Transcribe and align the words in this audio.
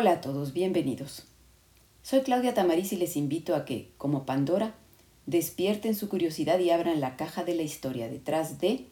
Hola 0.00 0.12
a 0.12 0.20
todos, 0.22 0.54
bienvenidos. 0.54 1.26
Soy 2.02 2.22
Claudia 2.22 2.54
Tamariz 2.54 2.90
y 2.94 2.96
les 2.96 3.18
invito 3.18 3.54
a 3.54 3.66
que, 3.66 3.92
como 3.98 4.24
Pandora, 4.24 4.74
despierten 5.26 5.94
su 5.94 6.08
curiosidad 6.08 6.58
y 6.58 6.70
abran 6.70 7.02
la 7.02 7.18
caja 7.18 7.44
de 7.44 7.54
la 7.54 7.60
historia 7.60 8.08
detrás 8.08 8.58
de 8.60 8.86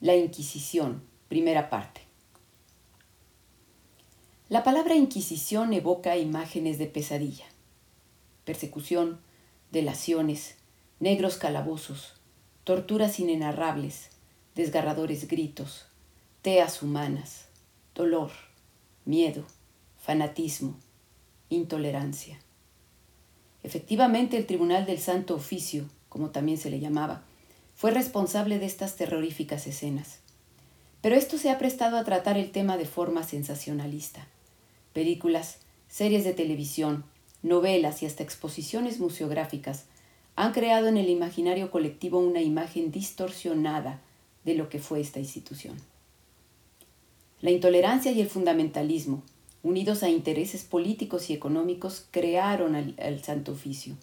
la 0.00 0.16
Inquisición, 0.16 1.02
primera 1.28 1.68
parte. 1.68 2.00
La 4.48 4.64
palabra 4.64 4.94
Inquisición 4.94 5.74
evoca 5.74 6.16
imágenes 6.16 6.78
de 6.78 6.86
pesadilla, 6.86 7.44
persecución, 8.46 9.20
delaciones, 9.70 10.56
negros 10.98 11.36
calabozos, 11.36 12.14
torturas 12.64 13.20
inenarrables, 13.20 14.08
desgarradores 14.54 15.28
gritos, 15.28 15.88
teas 16.40 16.82
humanas, 16.82 17.48
dolor, 17.94 18.30
miedo, 19.04 19.44
fanatismo, 19.98 20.76
intolerancia. 21.50 22.38
Efectivamente, 23.62 24.36
el 24.36 24.46
Tribunal 24.46 24.86
del 24.86 24.98
Santo 24.98 25.34
Oficio, 25.34 25.84
como 26.08 26.30
también 26.30 26.58
se 26.58 26.70
le 26.70 26.80
llamaba, 26.80 27.22
fue 27.74 27.90
responsable 27.90 28.58
de 28.58 28.66
estas 28.66 28.96
terroríficas 28.96 29.66
escenas. 29.66 30.18
Pero 31.00 31.14
esto 31.14 31.38
se 31.38 31.50
ha 31.50 31.58
prestado 31.58 31.96
a 31.96 32.04
tratar 32.04 32.36
el 32.36 32.50
tema 32.50 32.76
de 32.76 32.86
forma 32.86 33.22
sensacionalista. 33.22 34.26
Películas, 34.92 35.58
series 35.88 36.24
de 36.24 36.32
televisión, 36.32 37.04
novelas 37.42 38.02
y 38.02 38.06
hasta 38.06 38.22
exposiciones 38.22 38.98
museográficas 38.98 39.84
han 40.34 40.52
creado 40.52 40.88
en 40.88 40.96
el 40.96 41.08
imaginario 41.08 41.70
colectivo 41.70 42.18
una 42.18 42.40
imagen 42.40 42.90
distorsionada 42.90 44.00
de 44.44 44.54
lo 44.54 44.68
que 44.68 44.78
fue 44.78 45.00
esta 45.00 45.18
institución. 45.18 45.76
La 47.40 47.50
intolerancia 47.50 48.10
y 48.10 48.20
el 48.20 48.28
fundamentalismo, 48.28 49.22
unidos 49.68 50.02
a 50.02 50.08
intereses 50.08 50.64
políticos 50.64 51.30
y 51.30 51.34
económicos, 51.34 52.06
crearon 52.10 52.74
al, 52.74 53.22
Santo 53.22 53.52
Oficio, 53.52 53.94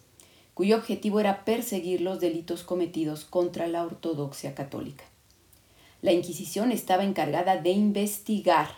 cuyo 0.53 0.77
objetivo 0.77 1.19
era 1.19 1.43
perseguir 1.43 2.01
los 2.01 2.19
delitos 2.19 2.63
cometidos 2.63 3.25
contra 3.25 3.67
la 3.67 3.83
ortodoxia 3.83 4.55
católica. 4.55 5.03
La 6.01 6.13
Inquisición 6.13 6.71
estaba 6.71 7.03
encargada 7.03 7.57
de 7.57 7.71
investigar, 7.71 8.69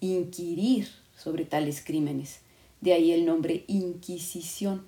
inquirir 0.00 0.88
sobre 1.16 1.44
tales 1.44 1.82
crímenes, 1.82 2.40
de 2.80 2.92
ahí 2.92 3.12
el 3.12 3.24
nombre 3.24 3.64
Inquisición 3.68 4.84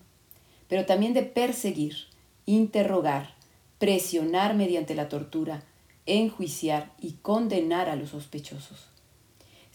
pero 0.69 0.85
también 0.85 1.15
de 1.15 1.23
perseguir, 1.23 1.97
interrogar, 2.47 3.35
presionar 3.79 4.55
mediante 4.55 4.95
la 4.95 5.09
tortura, 5.09 5.63
enjuiciar 6.07 6.93
y 7.01 7.13
condenar 7.23 7.89
a 7.89 7.97
los 7.97 8.11
sospechosos. 8.11 8.87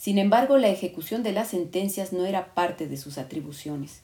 Sin 0.04 0.18
embargo, 0.18 0.58
la 0.58 0.68
ejecución 0.68 1.24
de 1.24 1.32
las 1.32 1.48
sentencias 1.48 2.12
no 2.12 2.26
era 2.26 2.54
parte 2.54 2.90
de 2.90 2.98
sus 2.98 3.18
atribuciones. 3.18 4.02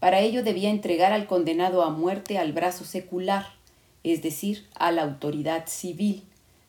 Para 0.00 0.20
ello 0.20 0.42
debía 0.42 0.70
entregar 0.70 1.12
al 1.12 1.26
condenado 1.26 1.82
a 1.82 1.90
muerte 1.90 2.38
al 2.38 2.54
brazo 2.54 2.86
secular, 2.86 3.44
es 4.04 4.22
decir, 4.22 4.66
a 4.74 4.90
la 4.90 5.02
autoridad 5.02 5.66
civil, 5.66 6.22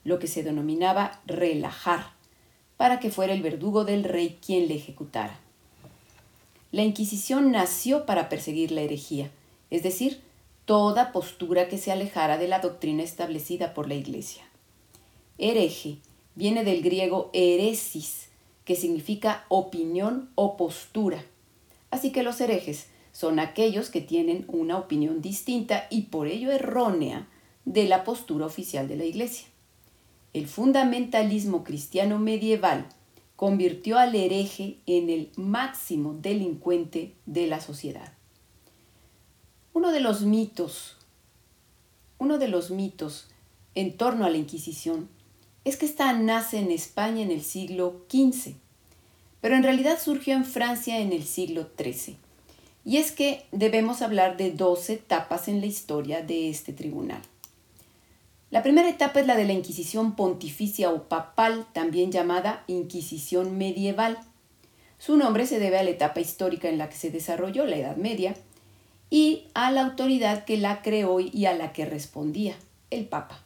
lo 0.04 0.20
que 0.20 0.28
se 0.28 0.44
denominaba 0.44 1.22
relajar, 1.26 2.12
para 2.76 3.00
que 3.00 3.12
fuera 3.12 3.32
el 3.32 3.42
verdugo 3.42 3.86
del 3.86 4.04
rey 4.04 4.38
quien 4.46 4.68
le 4.68 4.76
ejecutara. 4.76 5.40
La 6.74 6.84
Inquisición 6.84 7.54
nació 7.54 8.06
para 8.06 8.28
perseguir 8.28 8.74
la 8.74 8.82
herejía, 8.82 9.32
es 9.70 9.84
decir, 9.84 10.20
toda 10.66 11.14
postura 11.14 11.70
que 11.70 11.78
se 11.78 11.94
alejara 11.94 12.38
de 12.38 12.50
la 12.50 12.60
doctrina 12.60 13.04
establecida 13.04 13.74
por 13.74 13.88
la 13.88 13.96
Iglesia. 13.96 14.44
Hereje 15.38 16.00
viene 16.36 16.66
del 16.66 16.82
griego 16.82 17.30
heresis, 17.32 18.29
que 18.70 18.76
significa 18.76 19.46
opinión 19.50 20.30
o 20.36 20.56
postura. 20.56 21.26
Así 21.90 22.12
que 22.12 22.22
los 22.22 22.40
herejes 22.40 22.86
son 23.12 23.40
aquellos 23.40 23.90
que 23.90 24.00
tienen 24.00 24.46
una 24.48 24.78
opinión 24.78 25.24
distinta 25.24 25.88
y 25.90 26.04
por 26.04 26.28
ello 26.28 26.52
errónea 26.52 27.28
de 27.66 27.88
la 27.88 28.04
postura 28.04 28.46
oficial 28.46 28.88
de 28.88 28.96
la 28.96 29.06
Iglesia. 29.06 29.48
El 30.34 30.46
fundamentalismo 30.46 31.64
cristiano 31.64 32.20
medieval 32.20 32.86
convirtió 33.36 33.98
al 33.98 34.14
hereje 34.14 34.78
en 34.86 35.10
el 35.10 35.32
máximo 35.36 36.14
delincuente 36.14 37.16
de 37.26 37.48
la 37.48 37.62
sociedad. 37.62 38.14
Uno 39.74 39.92
de 39.92 40.00
los 40.00 40.22
mitos, 40.22 40.96
uno 42.20 42.38
de 42.38 42.50
los 42.50 42.70
mitos 42.70 43.30
en 43.74 43.98
torno 43.98 44.26
a 44.26 44.30
la 44.30 44.38
Inquisición 44.38 45.10
es 45.70 45.78
que 45.78 45.86
esta 45.86 46.12
nace 46.14 46.58
en 46.58 46.72
España 46.72 47.22
en 47.22 47.32
el 47.32 47.44
siglo 47.44 48.02
XV, 48.10 48.56
pero 49.42 49.56
en 49.56 49.64
realidad 49.64 50.00
surgió 50.02 50.34
en 50.36 50.46
Francia 50.46 51.00
en 51.00 51.14
el 51.14 51.24
siglo 51.24 51.68
XIII. 51.78 52.18
Y 52.86 52.98
es 52.98 53.12
que 53.12 53.46
debemos 53.52 54.02
hablar 54.02 54.38
de 54.38 54.52
dos 54.52 54.90
etapas 54.90 55.48
en 55.48 55.60
la 55.60 55.68
historia 55.68 56.22
de 56.22 56.50
este 56.50 56.74
tribunal. 56.74 57.22
La 58.52 58.64
primera 58.64 58.90
etapa 58.90 59.20
es 59.20 59.28
la 59.28 59.36
de 59.36 59.46
la 59.46 59.54
Inquisición 59.54 60.16
pontificia 60.16 60.90
o 60.90 61.04
papal, 61.04 61.68
también 61.72 62.12
llamada 62.12 62.64
Inquisición 62.66 63.58
medieval. 63.58 64.18
Su 64.98 65.18
nombre 65.18 65.46
se 65.46 65.60
debe 65.60 65.78
a 65.78 65.84
la 65.84 65.92
etapa 65.92 66.20
histórica 66.20 66.68
en 66.68 66.80
la 66.80 66.90
que 66.90 66.96
se 66.96 67.12
desarrolló 67.12 67.66
la 67.66 67.78
Edad 67.78 67.96
Media, 67.96 68.34
y 69.12 69.48
a 69.54 69.72
la 69.72 69.86
autoridad 69.86 70.46
que 70.46 70.58
la 70.58 70.82
creó 70.82 71.20
y 71.20 71.46
a 71.46 71.54
la 71.54 71.74
que 71.74 71.86
respondía, 71.86 72.56
el 72.90 73.06
Papa. 73.06 73.44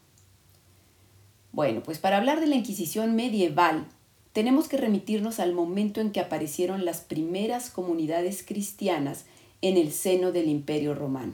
Bueno, 1.54 1.84
pues 1.84 2.00
para 2.00 2.18
hablar 2.18 2.40
de 2.40 2.48
la 2.48 2.56
Inquisición 2.56 3.16
medieval, 3.16 3.86
tenemos 4.34 4.68
que 4.68 4.78
remitirnos 4.78 5.40
al 5.40 5.54
momento 5.54 6.02
en 6.02 6.12
que 6.12 6.20
aparecieron 6.20 6.84
las 6.84 7.02
primeras 7.02 7.70
comunidades 7.70 8.44
cristianas 8.44 9.26
en 9.62 9.78
el 9.78 9.92
seno 9.92 10.32
del 10.32 10.50
Imperio 10.50 10.96
Romano. 10.96 11.34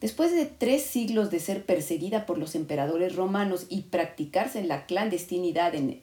Después 0.00 0.34
de 0.34 0.46
tres 0.46 0.82
siglos 0.82 1.30
de 1.30 1.40
ser 1.40 1.66
perseguida 1.66 2.24
por 2.24 2.38
los 2.38 2.54
emperadores 2.54 3.14
romanos 3.14 3.66
y 3.68 3.82
practicarse 3.82 4.58
en 4.58 4.68
la 4.68 4.86
clandestinidad, 4.86 5.74
en, 5.74 6.00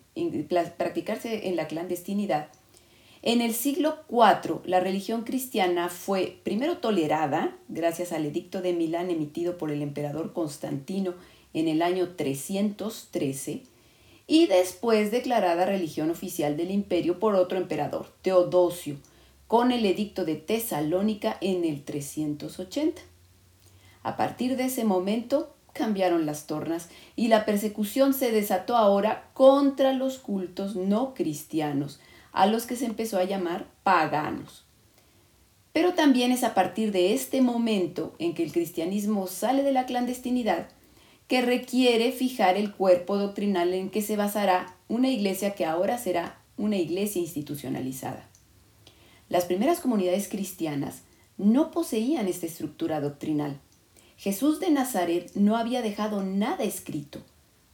practicarse 0.77 1.47
en 1.47 1.55
la 1.55 1.65
clandestinidad, 1.67 2.49
en 3.23 3.41
el 3.41 3.55
siglo 3.55 3.97
IV, 4.07 4.61
la 4.65 4.79
religión 4.79 5.23
cristiana 5.23 5.89
fue 5.89 6.37
primero 6.43 6.77
tolerada, 6.77 7.57
gracias 7.69 8.11
al 8.11 8.27
edicto 8.27 8.61
de 8.61 8.73
Milán 8.73 9.09
emitido 9.09 9.57
por 9.57 9.71
el 9.71 9.81
emperador 9.81 10.31
Constantino 10.31 11.15
en 11.59 11.67
el 11.67 11.81
año 11.81 12.09
313, 12.15 13.63
y 14.27 14.47
después 14.47 15.09
declarada 15.09 15.65
religión 15.65 16.11
oficial 16.11 16.57
del 16.57 16.69
imperio 16.69 17.19
por 17.19 17.35
otro 17.35 17.57
emperador, 17.57 18.07
Teodosio, 18.21 18.97
con 19.47 19.71
el 19.71 19.85
edicto 19.85 20.25
de 20.25 20.35
Tesalónica 20.35 21.37
en 21.41 21.63
el 21.63 21.83
380. 21.83 23.01
A 24.03 24.17
partir 24.17 24.57
de 24.57 24.65
ese 24.65 24.83
momento 24.83 25.55
cambiaron 25.73 26.25
las 26.25 26.45
tornas 26.45 26.89
y 27.15 27.29
la 27.29 27.45
persecución 27.45 28.13
se 28.13 28.31
desató 28.31 28.75
ahora 28.75 29.29
contra 29.33 29.93
los 29.93 30.17
cultos 30.19 30.75
no 30.75 31.13
cristianos, 31.13 31.99
a 32.33 32.45
los 32.45 32.65
que 32.65 32.75
se 32.75 32.85
empezó 32.85 33.17
a 33.17 33.23
llamar 33.23 33.65
paganos. 33.83 34.65
Pero 35.71 35.93
también 35.93 36.31
es 36.31 36.43
a 36.43 36.53
partir 36.53 36.91
de 36.91 37.13
este 37.13 37.41
momento 37.41 38.15
en 38.19 38.33
que 38.33 38.43
el 38.43 38.51
cristianismo 38.51 39.27
sale 39.27 39.63
de 39.63 39.71
la 39.71 39.85
clandestinidad 39.85 40.67
que 41.27 41.41
requiere 41.41 42.11
fijar 42.11 42.55
el 42.57 42.73
cuerpo 42.73 43.17
doctrinal 43.17 43.73
en 43.73 43.89
que 43.89 44.01
se 44.01 44.15
basará 44.15 44.75
una 44.87 45.09
iglesia 45.09 45.55
que 45.55 45.65
ahora 45.65 45.97
será 45.97 46.39
una 46.57 46.77
iglesia 46.77 47.21
institucionalizada. 47.21 48.27
Las 49.29 49.45
primeras 49.45 49.81
comunidades 49.81 50.29
cristianas 50.29 51.01
no 51.37 51.71
poseían 51.71 52.27
esta 52.27 52.45
estructura 52.45 53.01
doctrinal. 53.01 53.59
Jesús 54.17 54.59
de 54.59 54.71
Nazaret 54.71 55.31
no 55.35 55.57
había 55.57 55.81
dejado 55.81 56.23
nada 56.23 56.63
escrito, 56.63 57.21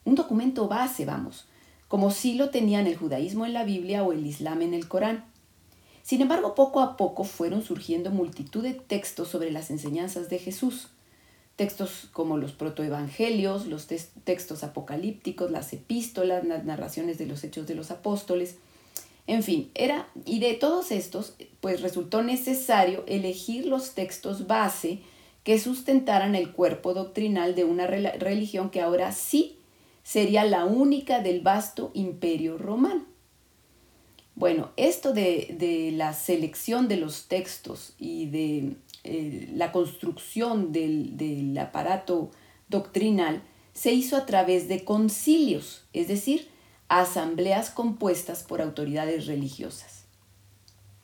un 0.04 0.16
documento 0.16 0.68
base, 0.68 1.06
vamos, 1.06 1.46
como 1.88 2.12
sí 2.12 2.34
lo 2.34 2.50
tenían 2.50 2.88
el 2.88 2.98
judaísmo 2.98 3.46
en 3.46 3.54
la 3.54 3.64
Biblia 3.64 4.04
o 4.04 4.12
el 4.12 4.26
Islam 4.26 4.64
en 4.64 4.74
el 4.74 4.88
Corán. 4.88 5.26
Sin 6.02 6.22
embargo, 6.22 6.56
poco 6.56 6.82
a 6.82 6.98
poco 6.98 7.24
fueron 7.24 7.62
surgiendo 7.62 8.10
multitud 8.10 8.64
de 8.64 8.74
textos 8.74 9.30
sobre 9.30 9.52
las 9.52 9.70
enseñanzas 9.70 10.30
de 10.30 10.40
Jesús. 10.40 10.90
Textos 11.56 12.10
como 12.12 12.38
los 12.38 12.52
protoevangelios, 12.52 13.68
los 13.68 13.88
textos 13.88 14.64
apocalípticos, 14.64 15.52
las 15.52 15.72
epístolas, 15.74 16.44
las 16.46 16.66
narraciones 16.66 17.18
de 17.18 17.28
los 17.28 17.44
hechos 17.44 17.68
de 17.68 17.76
los 17.76 17.92
apóstoles. 17.92 18.56
En 19.28 19.44
fin, 19.44 19.70
era, 19.76 20.10
y 20.26 20.40
de 20.40 20.54
todos 20.56 20.92
estos, 20.92 21.36
pues 21.62 21.82
resultó 21.82 22.24
necesario 22.24 23.04
elegir 23.08 23.66
los 23.66 23.94
textos 23.94 24.48
base 24.48 25.00
que 25.44 25.60
sustentaran 25.60 26.36
el 26.36 26.52
cuerpo 26.52 26.94
doctrinal 26.94 27.56
de 27.56 27.66
una 27.66 27.86
religión 27.86 28.70
que 28.70 28.82
ahora 28.82 29.12
sí 29.12 29.58
sería 30.04 30.44
la 30.46 30.66
única 30.66 31.22
del 31.22 31.42
vasto 31.42 31.92
imperio 31.94 32.58
romano. 32.58 33.06
Bueno, 34.36 34.72
esto 34.78 35.14
de, 35.14 35.92
la 35.96 36.14
selección 36.14 36.88
de 36.88 36.98
los 36.98 37.28
textos 37.28 37.94
y 38.00 38.26
de 38.28 38.76
eh, 39.04 39.50
la 39.54 39.72
construcción 39.72 40.72
del, 40.72 41.18
del 41.18 41.58
aparato 41.58 42.32
doctrinal 42.70 43.42
se 43.74 43.92
hizo 43.92 44.16
a 44.16 44.26
través 44.26 44.68
de 44.68 44.86
concilios, 44.86 45.84
es 45.94 46.08
decir, 46.08 46.48
asambleas 46.88 47.70
compuestas 47.70 48.44
por 48.44 48.62
autoridades 48.62 49.26
religiosas. 49.26 50.06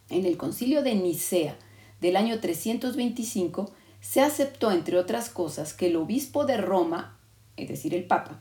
En 0.09 0.25
el 0.25 0.37
concilio 0.37 0.83
de 0.83 0.95
Nicea 0.95 1.55
del 2.01 2.15
año 2.15 2.39
325 2.39 3.71
se 4.01 4.21
aceptó, 4.21 4.71
entre 4.71 4.97
otras 4.97 5.29
cosas, 5.29 5.73
que 5.73 5.87
el 5.87 5.95
obispo 5.95 6.45
de 6.45 6.57
Roma, 6.57 7.17
es 7.57 7.67
decir, 7.67 7.93
el 7.93 8.05
Papa, 8.05 8.39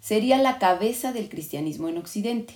sería 0.00 0.38
la 0.38 0.58
cabeza 0.58 1.12
del 1.12 1.28
cristianismo 1.28 1.88
en 1.88 1.98
Occidente. 1.98 2.54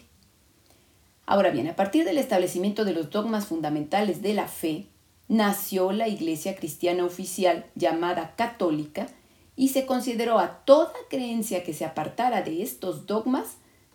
Ahora 1.26 1.50
bien, 1.50 1.68
a 1.68 1.76
partir 1.76 2.04
del 2.04 2.18
establecimiento 2.18 2.84
de 2.84 2.92
los 2.92 3.10
dogmas 3.10 3.46
fundamentales 3.46 4.20
de 4.20 4.34
la 4.34 4.48
fe, 4.48 4.86
nació 5.30 5.92
la 5.92 6.08
Iglesia 6.08 6.56
Cristiana 6.56 7.04
Oficial 7.04 7.64
llamada 7.76 8.34
Católica 8.34 9.06
y 9.54 9.68
se 9.68 9.86
consideró 9.86 10.40
a 10.40 10.64
toda 10.64 10.92
creencia 11.08 11.62
que 11.62 11.72
se 11.72 11.84
apartara 11.84 12.42
de 12.42 12.62
estos 12.62 13.06
dogmas 13.06 13.46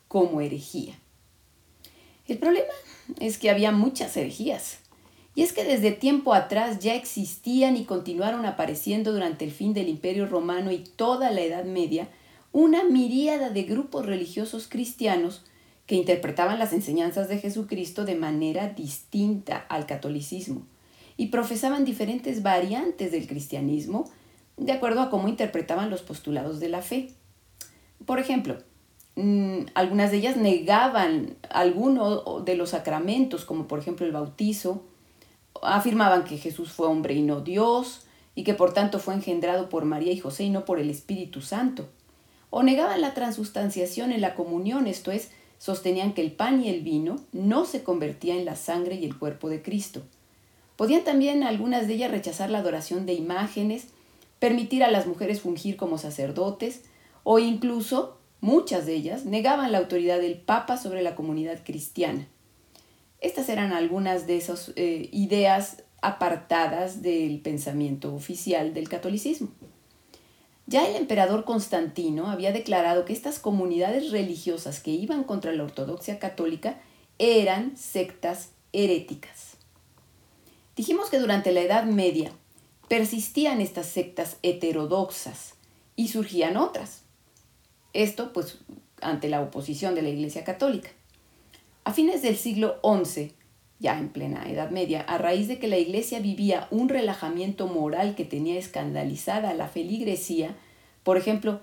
como 0.08 0.40
herejía. 0.40 0.98
El 2.26 2.38
problema 2.38 2.72
es 3.20 3.38
que 3.38 3.50
había 3.50 3.74
muchas 3.74 4.16
herejías, 4.16 4.78
y 5.36 5.42
es 5.42 5.52
que 5.52 5.66
desde 5.66 5.92
tiempo 5.92 6.34
atrás 6.34 6.80
ya 6.80 6.96
existían 6.96 7.76
y 7.76 7.84
continuaron 7.84 8.46
apareciendo 8.46 9.12
durante 9.12 9.44
el 9.44 9.52
fin 9.52 9.74
del 9.74 9.90
Imperio 9.90 10.28
Romano 10.28 10.72
y 10.72 10.78
toda 10.78 11.32
la 11.32 11.42
Edad 11.42 11.66
Media 11.66 12.08
una 12.54 12.86
miríada 12.86 13.50
de 13.50 13.64
grupos 13.64 14.06
religiosos 14.06 14.70
cristianos 14.70 15.44
que 15.86 15.96
interpretaban 15.96 16.60
las 16.60 16.72
enseñanzas 16.72 17.28
de 17.28 17.40
Jesucristo 17.40 18.06
de 18.06 18.16
manera 18.16 18.70
distinta 18.70 19.58
al 19.68 19.86
catolicismo 19.86 20.66
y 21.18 21.28
profesaban 21.28 21.86
diferentes 21.86 22.44
variantes 22.44 23.12
del 23.12 23.28
cristianismo 23.28 24.06
de 24.58 24.72
acuerdo 24.72 25.02
a 25.02 25.10
cómo 25.10 25.28
interpretaban 25.28 25.90
los 25.90 26.02
postulados 26.02 26.60
de 26.60 26.70
la 26.70 26.82
fe. 26.82 27.10
Por 28.06 28.20
ejemplo, 28.20 28.58
mm, 29.16 29.68
algunas 29.74 30.12
de 30.12 30.18
ellas 30.18 30.38
negaban 30.38 31.36
alguno 31.50 32.42
de 32.42 32.56
los 32.56 32.70
sacramentos, 32.72 33.46
como 33.46 33.68
por 33.68 33.80
ejemplo 33.80 34.06
el 34.06 34.12
bautizo, 34.12 34.84
afirmaban 35.62 36.24
que 36.24 36.38
Jesús 36.38 36.72
fue 36.72 36.88
hombre 36.88 37.14
y 37.14 37.22
no 37.22 37.42
Dios, 37.42 38.06
y 38.36 38.44
que 38.44 38.54
por 38.54 38.74
tanto 38.74 39.00
fue 39.00 39.14
engendrado 39.14 39.70
por 39.70 39.86
María 39.86 40.12
y 40.12 40.20
José 40.20 40.44
y 40.44 40.50
no 40.50 40.66
por 40.66 40.80
el 40.80 40.90
Espíritu 40.90 41.42
Santo. 41.42 41.88
O 42.50 42.64
negaban 42.64 43.02
la 43.02 43.14
transustanciación 43.14 44.12
en 44.12 44.22
la 44.22 44.36
comunión, 44.36 44.88
esto 44.88 45.12
es, 45.12 45.32
sostenían 45.58 46.14
que 46.14 46.22
el 46.22 46.34
pan 46.34 46.64
y 46.64 46.70
el 46.70 46.82
vino 46.82 47.16
no 47.32 47.66
se 47.66 47.84
convertían 47.84 48.40
en 48.40 48.46
la 48.46 48.56
sangre 48.56 48.96
y 48.96 49.06
el 49.06 49.18
cuerpo 49.18 49.50
de 49.50 49.62
Cristo. 49.62 50.02
Podían 50.76 51.04
también 51.04 51.44
algunas 51.44 51.88
de 51.88 51.94
ellas 51.94 52.12
rechazar 52.12 52.50
la 52.50 52.60
adoración 52.60 53.06
de 53.06 53.14
imágenes, 53.14 53.88
permitir 54.40 54.84
a 54.84 54.92
las 54.92 55.08
mujeres 55.08 55.42
fungir 55.42 55.78
como 55.78 55.98
sacerdotes, 55.98 56.82
o 57.24 57.40
incluso 57.40 58.18
muchas 58.42 58.86
de 58.86 58.94
ellas 58.94 59.26
negaban 59.26 59.72
la 59.72 59.80
autoridad 59.80 60.20
del 60.20 60.38
Papa 60.38 60.78
sobre 60.78 61.02
la 61.02 61.16
comunidad 61.16 61.60
cristiana. 61.64 62.28
Estas 63.22 63.50
eran 63.50 63.74
algunas 63.74 64.28
de 64.28 64.38
esas 64.38 64.74
eh, 64.76 65.10
ideas 65.12 65.84
apartadas 66.02 67.02
del 67.02 67.40
pensamiento 67.40 68.14
oficial 68.14 68.74
del 68.74 68.90
catolicismo. 68.90 69.50
Ya 70.68 70.88
el 70.88 70.96
emperador 70.96 71.46
Constantino 71.46 72.28
había 72.30 72.52
declarado 72.52 73.06
que 73.06 73.14
estas 73.14 73.40
comunidades 73.40 74.12
religiosas 74.12 74.80
que 74.80 74.92
iban 74.92 75.24
contra 75.24 75.54
la 75.54 75.64
ortodoxia 75.64 76.20
católica 76.20 76.80
eran 77.18 77.78
sectas 77.78 78.50
heréticas. 78.74 79.55
Dijimos 80.76 81.10
que 81.10 81.20
durante 81.20 81.52
la 81.52 81.62
Edad 81.62 81.86
Media 81.86 82.32
persistían 82.88 83.62
estas 83.62 83.88
sectas 83.88 84.38
heterodoxas 84.44 85.54
y 85.96 86.10
surgían 86.10 86.58
otras. 86.58 87.04
Esto 87.94 88.34
pues 88.34 88.60
ante 89.02 89.30
la 89.30 89.42
oposición 89.42 89.96
de 89.96 90.02
la 90.02 90.10
Iglesia 90.10 90.44
Católica. 90.44 90.90
A 91.84 91.94
fines 91.94 92.22
del 92.22 92.36
siglo 92.36 92.76
XI, 92.84 93.32
ya 93.80 93.98
en 93.98 94.10
plena 94.10 94.50
Edad 94.50 94.72
Media, 94.72 95.02
a 95.02 95.18
raíz 95.18 95.48
de 95.48 95.60
que 95.60 95.68
la 95.68 95.78
Iglesia 95.78 96.20
vivía 96.20 96.68
un 96.72 96.90
relajamiento 96.90 97.68
moral 97.68 98.16
que 98.16 98.26
tenía 98.26 98.58
escandalizada 98.58 99.50
a 99.50 99.54
la 99.54 99.68
feligresía, 99.68 100.56
por 101.04 101.18
ejemplo, 101.18 101.62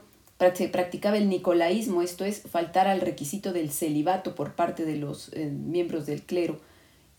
se 0.55 0.69
practicaba 0.69 1.19
el 1.19 1.29
nicolaísmo, 1.29 2.03
esto 2.03 2.25
es, 2.25 2.43
faltar 2.43 2.89
al 2.89 3.01
requisito 3.01 3.53
del 3.53 3.71
celibato 3.71 4.35
por 4.35 4.55
parte 4.55 4.85
de 4.85 4.97
los 4.97 5.33
eh, 5.35 5.47
miembros 5.47 6.07
del 6.07 6.23
clero, 6.23 6.61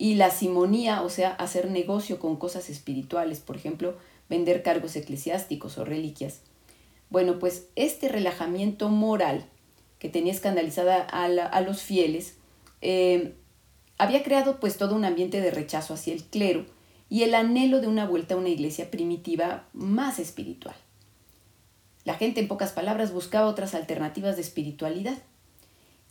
y 0.03 0.15
la 0.15 0.31
simonía, 0.31 1.01
o 1.01 1.09
sea, 1.09 1.29
hacer 1.29 1.71
negocio 1.71 2.19
con 2.19 2.35
cosas 2.35 2.69
espirituales, 2.69 3.39
por 3.39 3.55
ejemplo, 3.55 3.95
vender 4.27 4.61
cargos 4.61 4.97
eclesiásticos 4.97 5.77
o 5.77 5.85
reliquias. 5.85 6.41
Bueno, 7.09 7.39
pues 7.39 7.67
este 7.77 8.09
relajamiento 8.09 8.89
moral 8.89 9.45
que 9.99 10.09
tenía 10.09 10.33
escandalizada 10.33 11.03
a 11.03 11.61
los 11.61 11.83
fieles, 11.83 12.35
eh, 12.81 13.33
había 13.97 14.23
creado 14.23 14.59
pues 14.59 14.75
todo 14.77 14.93
un 14.93 15.05
ambiente 15.05 15.39
de 15.39 15.51
rechazo 15.51 15.93
hacia 15.93 16.13
el 16.13 16.25
clero 16.25 16.65
y 17.09 17.23
el 17.23 17.33
anhelo 17.33 17.79
de 17.79 17.87
una 17.87 18.05
vuelta 18.05 18.35
a 18.35 18.37
una 18.37 18.49
iglesia 18.49 18.91
primitiva 18.91 19.69
más 19.71 20.19
espiritual. 20.19 20.75
La 22.03 22.15
gente, 22.15 22.41
en 22.41 22.49
pocas 22.49 22.73
palabras, 22.73 23.13
buscaba 23.13 23.47
otras 23.47 23.73
alternativas 23.73 24.35
de 24.35 24.41
espiritualidad. 24.41 25.17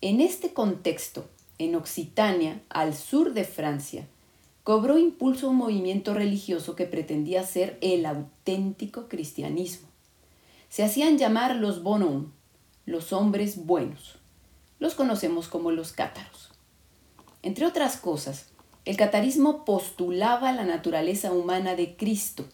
En 0.00 0.22
este 0.22 0.54
contexto, 0.54 1.28
en 1.64 1.76
Occitania, 1.76 2.60
al 2.68 2.94
sur 2.94 3.32
de 3.32 3.44
Francia, 3.44 4.06
cobró 4.64 4.98
impulso 4.98 5.50
un 5.50 5.56
movimiento 5.56 6.14
religioso 6.14 6.76
que 6.76 6.86
pretendía 6.86 7.44
ser 7.44 7.78
el 7.80 8.06
auténtico 8.06 9.08
cristianismo. 9.08 9.88
Se 10.68 10.84
hacían 10.84 11.18
llamar 11.18 11.56
los 11.56 11.82
bonum, 11.82 12.30
los 12.86 13.12
hombres 13.12 13.66
buenos. 13.66 14.18
Los 14.78 14.94
conocemos 14.94 15.48
como 15.48 15.70
los 15.70 15.92
cátaros. 15.92 16.50
Entre 17.42 17.66
otras 17.66 17.96
cosas, 17.96 18.46
el 18.84 18.96
catarismo 18.96 19.64
postulaba 19.64 20.52
la 20.52 20.64
naturaleza 20.64 21.32
humana 21.32 21.76
de 21.76 21.96
Cristo, 21.96 22.44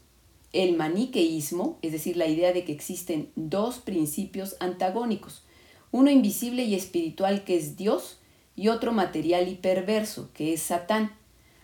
el 0.52 0.76
maniqueísmo, 0.76 1.78
es 1.82 1.93
decir, 1.93 2.16
la 2.16 2.26
idea 2.26 2.52
de 2.52 2.64
que 2.64 2.72
existen 2.72 3.31
dos 3.37 3.78
principios 3.78 4.56
antagónicos, 4.60 5.43
uno 5.91 6.10
invisible 6.10 6.65
y 6.65 6.74
espiritual 6.74 7.44
que 7.44 7.56
es 7.56 7.77
Dios 7.77 8.18
y 8.58 8.67
otro 8.69 8.91
material 8.91 9.46
y 9.46 9.55
perverso 9.55 10.31
que 10.34 10.53
es 10.53 10.62
Satán. 10.62 11.12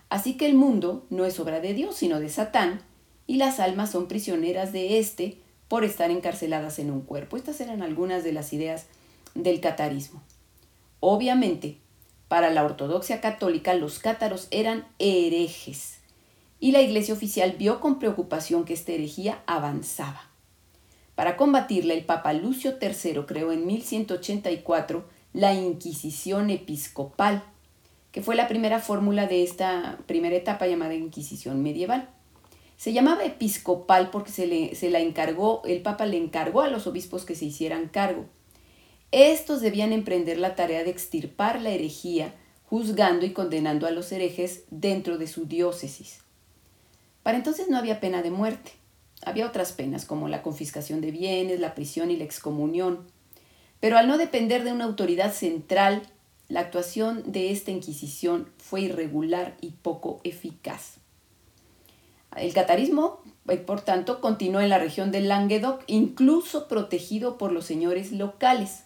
Así 0.07 0.37
que 0.37 0.45
el 0.45 0.53
mundo 0.53 1.05
no 1.09 1.25
es 1.25 1.37
obra 1.41 1.59
de 1.59 1.73
Dios, 1.73 1.97
sino 1.97 2.21
de 2.21 2.29
Satán, 2.29 2.81
y 3.27 3.35
las 3.35 3.59
almas 3.59 3.91
son 3.91 4.07
prisioneras 4.07 4.71
de 4.71 4.97
éste 4.97 5.37
por 5.67 5.83
estar 5.83 6.09
encarceladas 6.09 6.79
en 6.79 6.91
un 6.91 7.01
cuerpo. 7.01 7.35
Estas 7.35 7.59
eran 7.59 7.81
algunas 7.81 8.23
de 8.23 8.31
las 8.31 8.53
ideas 8.53 8.85
del 9.33 9.59
catarismo. 9.59 10.23
Obviamente, 11.01 11.79
para 12.29 12.49
la 12.49 12.63
ortodoxia 12.63 13.19
católica, 13.19 13.73
los 13.73 13.99
cátaros 13.99 14.47
eran 14.51 14.87
herejes 14.97 15.97
y 16.61 16.71
la 16.71 16.81
iglesia 16.81 17.13
oficial 17.13 17.55
vio 17.59 17.81
con 17.81 17.99
preocupación 17.99 18.63
que 18.63 18.73
esta 18.73 18.93
herejía 18.93 19.43
avanzaba. 19.47 20.29
Para 21.15 21.35
combatirla, 21.35 21.93
el 21.93 22.05
Papa 22.05 22.31
Lucio 22.31 22.75
III 22.81 23.25
creó 23.27 23.51
en 23.51 23.65
1184 23.65 25.14
la 25.35 25.53
Inquisición 25.53 26.49
Episcopal, 26.49 27.43
que 28.13 28.21
fue 28.21 28.35
la 28.35 28.47
primera 28.47 28.79
fórmula 28.79 29.27
de 29.27 29.43
esta 29.43 29.99
primera 30.05 30.37
etapa 30.37 30.65
llamada 30.65 30.93
Inquisición 30.93 31.61
medieval. 31.61 32.07
Se 32.77 32.93
llamaba 32.93 33.25
episcopal 33.25 34.11
porque 34.11 34.31
se, 34.31 34.47
le, 34.47 34.75
se 34.75 34.89
la 34.89 35.01
encargó, 35.01 35.61
el 35.65 35.81
Papa 35.81 36.05
le 36.05 36.15
encargó 36.15 36.61
a 36.61 36.69
los 36.69 36.87
obispos 36.87 37.25
que 37.25 37.35
se 37.35 37.43
hicieran 37.43 37.89
cargo. 37.89 38.25
Estos 39.11 39.59
debían 39.59 39.91
emprender 39.91 40.37
la 40.37 40.55
tarea 40.55 40.85
de 40.85 40.89
extirpar 40.91 41.61
la 41.61 41.71
herejía, 41.71 42.33
juzgando 42.65 43.25
y 43.25 43.33
condenando 43.33 43.87
a 43.87 43.91
los 43.91 44.13
herejes 44.13 44.63
dentro 44.71 45.17
de 45.17 45.27
su 45.27 45.47
diócesis. 45.47 46.19
Para 47.23 47.37
entonces 47.37 47.67
no 47.67 47.77
había 47.77 47.99
pena 47.99 48.21
de 48.21 48.31
muerte. 48.31 48.71
Había 49.25 49.47
otras 49.47 49.73
penas 49.73 50.05
como 50.05 50.29
la 50.29 50.41
confiscación 50.41 51.01
de 51.01 51.11
bienes, 51.11 51.59
la 51.59 51.75
prisión 51.75 52.09
y 52.09 52.15
la 52.15 52.23
excomunión. 52.23 53.13
Pero 53.85 53.99
al 53.99 54.07
no 54.07 54.17
depender 54.17 54.63
de 54.63 54.71
una 54.71 54.85
autoridad 54.85 55.31
central, 55.31 56.01
la 56.47 56.61
actuación 56.61 57.31
de 57.31 57.51
esta 57.51 57.69
Inquisición 57.69 58.49
fue 58.57 58.81
irregular 58.81 59.57
y 59.61 59.73
poco 59.73 60.21
eficaz. 60.23 60.95
El 62.35 62.51
catarismo, 62.51 63.19
eh, 63.47 63.57
por 63.57 63.81
tanto, 63.81 64.21
continuó 64.21 64.59
en 64.61 64.69
la 64.69 64.79
región 64.79 65.11
del 65.11 65.27
Languedoc, 65.27 65.83
incluso 65.85 66.67
protegido 66.67 67.37
por 67.37 67.51
los 67.51 67.65
señores 67.65 68.11
locales. 68.11 68.85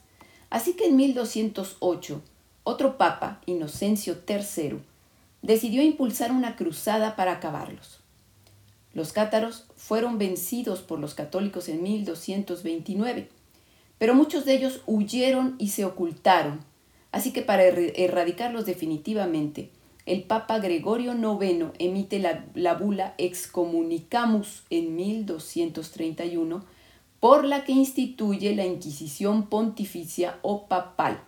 Así 0.49 0.73
que 0.73 0.87
en 0.87 0.97
1208, 0.97 2.21
otro 2.65 2.97
papa, 2.97 3.39
Inocencio 3.45 4.17
III, 4.27 4.79
decidió 5.41 5.81
impulsar 5.81 6.33
una 6.33 6.57
cruzada 6.57 7.15
para 7.15 7.31
acabarlos. 7.31 8.01
Los 8.93 9.13
cátaros 9.13 9.63
fueron 9.77 10.17
vencidos 10.17 10.81
por 10.81 10.99
los 10.99 11.13
católicos 11.13 11.69
en 11.69 11.83
1229, 11.83 13.29
pero 13.99 14.15
muchos 14.15 14.45
de 14.45 14.55
ellos 14.55 14.81
huyeron 14.87 15.55
y 15.59 15.67
se 15.67 15.85
ocultaron, 15.85 16.61
así 17.11 17.31
que 17.31 17.43
para 17.43 17.63
erradicarlos 17.63 18.65
definitivamente, 18.65 19.69
el 20.07 20.23
Papa 20.23 20.57
Gregorio 20.57 21.13
IX 21.13 21.67
emite 21.77 22.17
la, 22.17 22.45
la 22.55 22.73
bula 22.73 23.13
Excommunicamus 23.19 24.63
en 24.71 24.95
1231 24.95 26.65
por 27.19 27.45
la 27.45 27.63
que 27.63 27.73
instituye 27.73 28.55
la 28.55 28.65
Inquisición 28.65 29.47
pontificia 29.47 30.39
o 30.41 30.67
papal. 30.67 31.21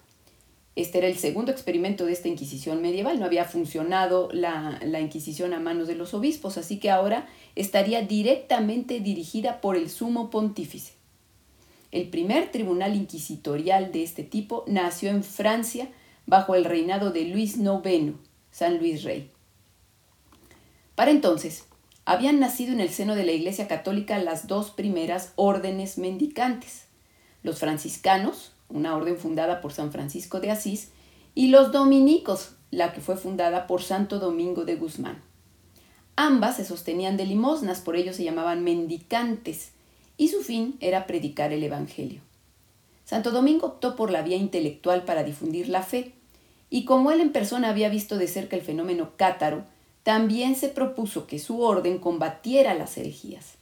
Este 0.75 0.99
era 0.99 1.07
el 1.07 1.17
segundo 1.17 1.51
experimento 1.51 2.05
de 2.05 2.13
esta 2.13 2.29
Inquisición 2.29 2.81
medieval. 2.81 3.19
No 3.19 3.25
había 3.25 3.45
funcionado 3.45 4.29
la, 4.31 4.79
la, 4.83 5.01
Inquisición 5.01 5.53
a 5.53 5.59
manos 5.59 5.87
de 5.87 5.95
los 5.95 6.13
obispos, 6.13 6.57
así 6.57 6.79
que 6.79 6.89
ahora 6.89 7.27
estaría 7.55 8.01
directamente 8.01 9.01
dirigida 9.01 9.59
por 9.59 9.75
el 9.75 9.89
sumo 9.89 10.29
pontífice. 10.29 10.93
El 11.91 12.09
primer 12.09 12.51
tribunal 12.51 12.95
inquisitorial 12.95 13.91
de 13.91 14.03
este 14.03 14.23
tipo 14.23 14.63
nació 14.67 15.09
en 15.09 15.23
Francia 15.23 15.89
bajo 16.25 16.55
el 16.55 16.65
reinado 16.65 17.11
de 17.11 17.25
Luis 17.25 17.57
IX, 17.57 18.13
San 18.51 18.77
Luis 18.77 19.03
Rey. 19.03 19.31
Para 20.95 21.11
entonces, 21.11 21.65
habían 22.05 22.39
nacido 22.39 22.73
en 22.73 22.79
el 22.79 22.89
seno 22.89 23.15
de 23.15 23.25
la 23.25 23.33
Iglesia 23.33 23.67
Católica 23.67 24.17
las 24.19 24.47
dos 24.47 24.71
primeras 24.71 25.33
órdenes 25.35 25.97
mendicantes, 25.97 26.85
los 27.43 27.59
franciscanos, 27.59 28.53
una 28.69 28.95
orden 28.95 29.17
fundada 29.17 29.61
por 29.61 29.73
San 29.73 29.91
Francisco 29.91 30.39
de 30.39 30.51
Asís, 30.51 30.89
y 31.35 31.47
los 31.47 31.71
dominicos, 31.71 32.55
la 32.71 32.93
que 32.93 33.01
fue 33.01 33.17
fundada 33.17 33.67
por 33.67 33.83
Santo 33.83 34.19
Domingo 34.19 34.65
de 34.65 34.75
Guzmán. 34.75 35.21
Ambas 36.15 36.57
se 36.57 36.65
sostenían 36.65 37.17
de 37.17 37.25
limosnas, 37.25 37.81
por 37.81 37.95
ello 37.95 38.13
se 38.13 38.23
llamaban 38.23 38.63
mendicantes, 38.63 39.71
y 40.21 40.27
su 40.27 40.43
fin 40.43 40.77
era 40.81 41.07
predicar 41.07 41.51
el 41.51 41.63
Evangelio. 41.63 42.21
Santo 43.05 43.31
Domingo 43.31 43.65
optó 43.65 43.95
por 43.95 44.11
la 44.11 44.21
vía 44.21 44.37
intelectual 44.37 45.03
para 45.03 45.23
difundir 45.23 45.67
la 45.67 45.81
fe, 45.81 46.13
y 46.69 46.85
como 46.85 47.11
él 47.11 47.21
en 47.21 47.31
persona 47.31 47.69
había 47.69 47.89
visto 47.89 48.19
de 48.19 48.27
cerca 48.27 48.55
el 48.55 48.61
fenómeno 48.61 49.13
cátaro, 49.17 49.63
también 50.03 50.55
se 50.55 50.69
propuso 50.69 51.25
que 51.25 51.39
su 51.39 51.61
orden 51.63 51.97
combatiera 51.97 52.75
las 52.75 52.99
herejías. 52.99 53.55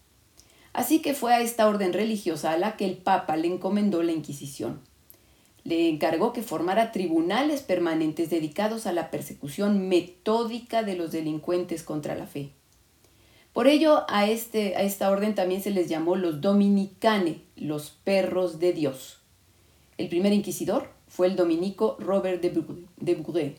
Así 0.73 0.99
que 0.99 1.13
fue 1.13 1.33
a 1.33 1.39
esta 1.39 1.65
orden 1.65 1.93
religiosa 1.93 2.51
a 2.51 2.57
la 2.57 2.75
que 2.75 2.83
el 2.83 2.97
Papa 2.97 3.37
le 3.37 3.47
encomendó 3.47 4.03
la 4.03 4.11
Inquisición. 4.11 4.81
Le 5.63 5.87
encargó 5.87 6.33
que 6.33 6.43
formara 6.43 6.91
tribunales 6.91 7.61
permanentes 7.61 8.29
dedicados 8.29 8.85
a 8.85 8.91
la 8.91 9.11
persecución 9.11 9.87
metódica 9.87 10.83
de 10.83 10.97
los 10.97 11.13
delincuentes 11.13 11.83
contra 11.83 12.15
la 12.15 12.27
fe. 12.27 12.51
Por 13.53 13.67
ello, 13.67 14.05
a, 14.07 14.27
este, 14.27 14.75
a 14.75 14.83
esta 14.83 15.09
orden 15.09 15.35
también 15.35 15.61
se 15.61 15.71
les 15.71 15.89
llamó 15.89 16.15
los 16.15 16.41
dominicane, 16.41 17.41
los 17.55 17.89
perros 17.89 18.59
de 18.59 18.73
Dios. 18.73 19.19
El 19.97 20.07
primer 20.07 20.33
inquisidor 20.33 20.89
fue 21.07 21.27
el 21.27 21.35
dominico 21.35 21.97
Robert 21.99 22.41
de 22.41 23.15
Bourget. 23.15 23.57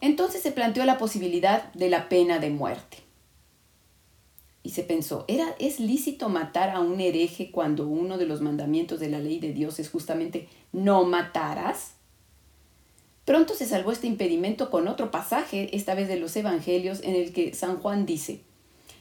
Entonces 0.00 0.42
se 0.42 0.52
planteó 0.52 0.84
la 0.84 0.98
posibilidad 0.98 1.72
de 1.74 1.88
la 1.88 2.08
pena 2.08 2.38
de 2.38 2.50
muerte. 2.50 2.98
Y 4.64 4.70
se 4.70 4.82
pensó, 4.84 5.24
¿era, 5.28 5.54
¿es 5.58 5.80
lícito 5.80 6.28
matar 6.28 6.70
a 6.70 6.80
un 6.80 7.00
hereje 7.00 7.50
cuando 7.50 7.88
uno 7.88 8.16
de 8.16 8.26
los 8.26 8.40
mandamientos 8.40 9.00
de 9.00 9.08
la 9.08 9.18
ley 9.18 9.40
de 9.40 9.52
Dios 9.52 9.80
es 9.80 9.90
justamente 9.90 10.48
no 10.72 11.04
matarás? 11.04 11.94
Pronto 13.24 13.54
se 13.54 13.66
salvó 13.66 13.92
este 13.92 14.06
impedimento 14.06 14.70
con 14.70 14.88
otro 14.88 15.10
pasaje, 15.10 15.76
esta 15.76 15.94
vez 15.94 16.08
de 16.08 16.18
los 16.18 16.34
Evangelios, 16.36 17.00
en 17.02 17.14
el 17.14 17.32
que 17.32 17.54
San 17.54 17.78
Juan 17.78 18.04
dice, 18.04 18.40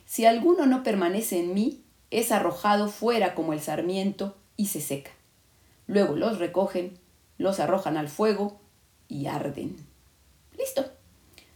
Si 0.06 0.25
alguno 0.25 0.66
no 0.66 0.84
permanece 0.84 1.40
en 1.40 1.54
mí, 1.54 1.84
es 2.12 2.32
arrojado 2.32 2.90
fuera 2.90 3.34
como 3.34 3.54
el 3.54 3.62
sarmiento 3.62 4.36
y 4.58 4.68
se 4.68 4.82
seca. 4.82 5.12
Luego 5.88 6.16
los 6.16 6.38
recogen, 6.38 7.00
los 7.38 7.60
arrojan 7.60 7.98
al 7.98 8.10
fuego 8.10 8.60
y 9.08 9.25
arden. 9.25 9.75
Listo. 10.58 10.86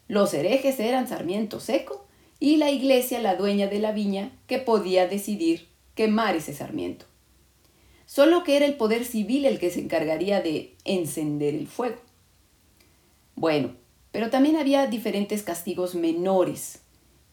Los 0.08 0.34
herejes 0.34 0.80
eran 0.80 1.08
Sarmiento 1.08 1.60
Seco 1.60 2.06
y 2.40 2.58
la 2.58 2.70
iglesia 2.70 3.20
la 3.20 3.36
dueña 3.36 3.68
de 3.68 3.80
la 3.80 3.92
viña 3.92 4.32
que 4.48 4.60
podía 4.60 5.08
decidir 5.08 5.68
quemar 5.96 6.36
ese 6.36 6.54
sarmiento. 6.54 7.06
Solo 8.06 8.44
que 8.44 8.56
era 8.56 8.66
el 8.66 8.76
poder 8.76 9.04
civil 9.04 9.46
el 9.46 9.60
que 9.60 9.72
se 9.72 9.80
encargaría 9.80 10.42
de 10.42 10.76
encender 10.84 11.56
el 11.56 11.68
fuego. 11.68 11.98
Bueno, 13.36 13.76
pero 14.12 14.30
también 14.30 14.56
había 14.56 14.88
diferentes 14.88 15.44
castigos 15.44 15.94
menores 15.94 16.82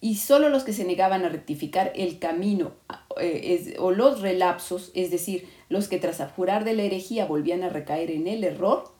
y 0.01 0.17
solo 0.17 0.49
los 0.49 0.65
que 0.65 0.73
se 0.73 0.85
negaban 0.85 1.25
a 1.25 1.29
rectificar 1.29 1.93
el 1.95 2.19
camino 2.19 2.73
eh, 3.21 3.77
o 3.79 3.93
los 3.93 4.21
relapsos, 4.21 4.91
es 4.95 5.13
decir, 5.13 5.49
los 5.69 5.87
que 5.87 5.99
tras 5.99 6.21
abjurar 6.21 6.65
de 6.65 6.75
la 6.75 6.83
herejía 6.83 7.27
volvían 7.27 7.63
a 7.63 7.69
recaer 7.69 8.11
en 8.11 8.27
el 8.27 8.43
error, 8.43 8.93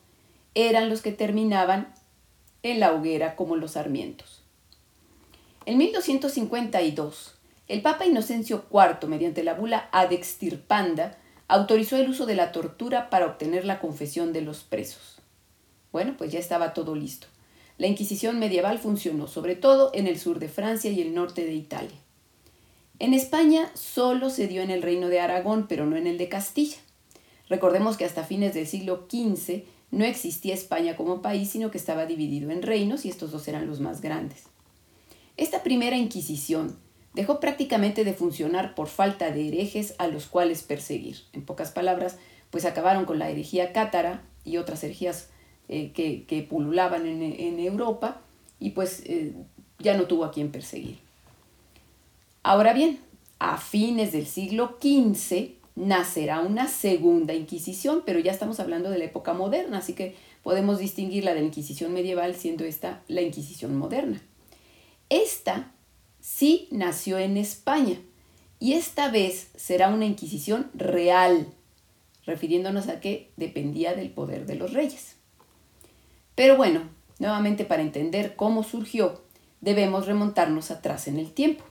eran 0.55 0.89
los 0.89 1.03
que 1.03 1.11
terminaban 1.11 1.93
en 2.63 2.79
la 2.79 2.93
hoguera 2.93 3.35
como 3.35 3.57
los 3.57 3.73
sarmientos. 3.73 4.43
En 5.67 5.79
1252, 5.79 7.35
el 7.67 7.83
Papa 7.83 8.07
Inocencio 8.07 8.65
IV, 8.71 9.09
mediante 9.09 9.43
la 9.43 9.55
bula 9.55 9.89
Ad 9.93 10.13
Extirpanda, 10.13 11.19
autorizó 11.49 11.97
el 11.97 12.11
uso 12.11 12.27
de 12.27 12.35
la 12.35 12.53
tortura 12.53 13.11
para 13.11 13.27
obtener 13.27 13.65
la 13.65 13.81
confesión 13.81 14.33
de 14.33 14.43
los 14.43 14.63
presos. 14.63 15.22
Bueno, 15.93 16.15
pues 16.17 16.33
ya 16.33 16.39
estaba 16.39 16.75
todo 16.75 16.95
listo. 16.95 17.27
La 17.79 17.87
Inquisición 17.87 18.39
medieval 18.39 18.79
funcionó 18.79 19.27
sobre 19.27 19.55
todo 19.55 19.91
en 19.95 20.07
el 20.07 20.19
sur 20.19 20.39
de 20.39 20.49
Francia 20.49 20.91
y 20.91 21.01
el 21.01 21.15
norte 21.15 21.45
de 21.45 21.55
Italia. 21.55 21.99
En 22.99 23.15
España 23.15 23.71
solo 23.75 24.31
se 24.31 24.47
dio 24.47 24.63
en 24.63 24.71
el 24.71 24.83
reino 24.83 25.09
de 25.09 25.21
Aragón, 25.21 25.67
pero 25.69 25.87
no 25.87 25.97
en 25.97 26.07
el 26.07 26.19
de 26.19 26.29
Castilla. 26.29 26.77
Recordemos 27.49 27.97
que 27.97 28.05
hasta 28.05 28.25
fines 28.25 28.55
del 28.55 28.67
siglo 28.67 29.07
XV 29.11 29.65
no 29.91 30.05
existía 30.05 30.55
España 30.55 30.97
como 30.97 31.21
país, 31.21 31.51
sino 31.51 31.71
que 31.71 31.79
estaba 31.79 32.07
dividido 32.07 32.51
en 32.51 32.63
reinos 32.63 33.05
y 33.05 33.11
estos 33.11 33.31
dos 33.31 33.47
eran 33.49 33.67
los 33.67 33.81
más 33.81 34.01
grandes. 34.01 34.45
Esta 35.37 35.63
primera 35.63 35.97
Inquisición 35.97 36.79
dejó 37.15 37.41
prácticamente 37.41 38.05
de 38.05 38.15
funcionar 38.15 38.75
por 38.75 38.89
falta 38.89 39.31
de 39.31 39.49
herejes 39.49 39.95
a 39.99 40.07
los 40.07 40.27
cuales 40.27 40.63
perseguir. 40.63 41.17
En 41.33 41.45
pocas 41.45 41.73
palabras, 41.73 42.17
pues 42.51 42.65
acabaron 42.65 43.05
con 43.05 43.19
la 43.19 43.31
herejía 43.31 43.73
cátara 43.73 44.23
y 44.45 44.57
otras 44.57 44.85
herejías 44.85 45.29
eh, 45.75 45.93
que, 46.27 46.43
pululaban 46.43 47.07
en, 47.07 47.59
Europa 47.59 48.21
y 48.61 48.71
pues 48.71 49.03
eh, 49.07 49.33
ya 49.79 49.97
no 49.97 50.05
tuvo 50.05 50.27
a 50.27 50.31
quien 50.31 50.53
perseguir. 50.53 50.99
Ahora 52.43 52.75
bien, 52.75 52.99
a 53.39 53.57
fines 53.57 54.13
del 54.13 54.27
siglo 54.27 54.77
XV, 54.83 55.53
nacerá 55.75 56.41
una 56.41 56.69
segunda 56.69 57.33
Inquisición, 57.33 58.03
pero 58.05 58.19
ya 58.19 58.33
estamos 58.33 58.61
hablando 58.61 58.91
de 58.91 58.99
la 58.99 59.05
época 59.05 59.33
moderna, 59.33 59.79
así 59.79 59.95
que 59.95 60.15
podemos 60.43 60.79
distinguir 60.79 61.25
de 61.25 61.35
la 61.35 61.41
Inquisición 61.41 61.95
medieval 61.95 62.35
siendo 62.35 62.65
esta 62.65 63.03
la 63.09 63.23
Inquisición 63.23 63.75
moderna. 63.75 64.21
Esta 65.09 65.73
sí 66.21 66.69
nació 66.71 67.17
en 67.17 67.39
España 67.39 67.97
y 68.59 68.75
esta 68.75 69.11
vez 69.11 69.49
será 69.57 69.89
una 69.89 70.05
Inquisición 70.05 70.71
real, 70.75 71.47
refiriéndonos 72.27 72.89
a 72.89 73.01
que 73.01 73.31
dependía 73.39 73.95
del 73.95 74.11
poder 74.11 74.45
de 74.45 74.57
los 74.57 74.75
reyes. 74.75 75.22
Pero 76.35 76.57
bueno, 76.57 76.83
nuevamente 77.19 77.65
para 77.65 77.83
entender 77.83 78.37
cómo 78.37 78.63
surgió, 78.63 79.23
debemos 79.61 80.07
remontarnos 80.07 80.71
atrás 80.71 81.09
en 81.09 81.19
el 81.19 81.33
tiempo. 81.33 81.65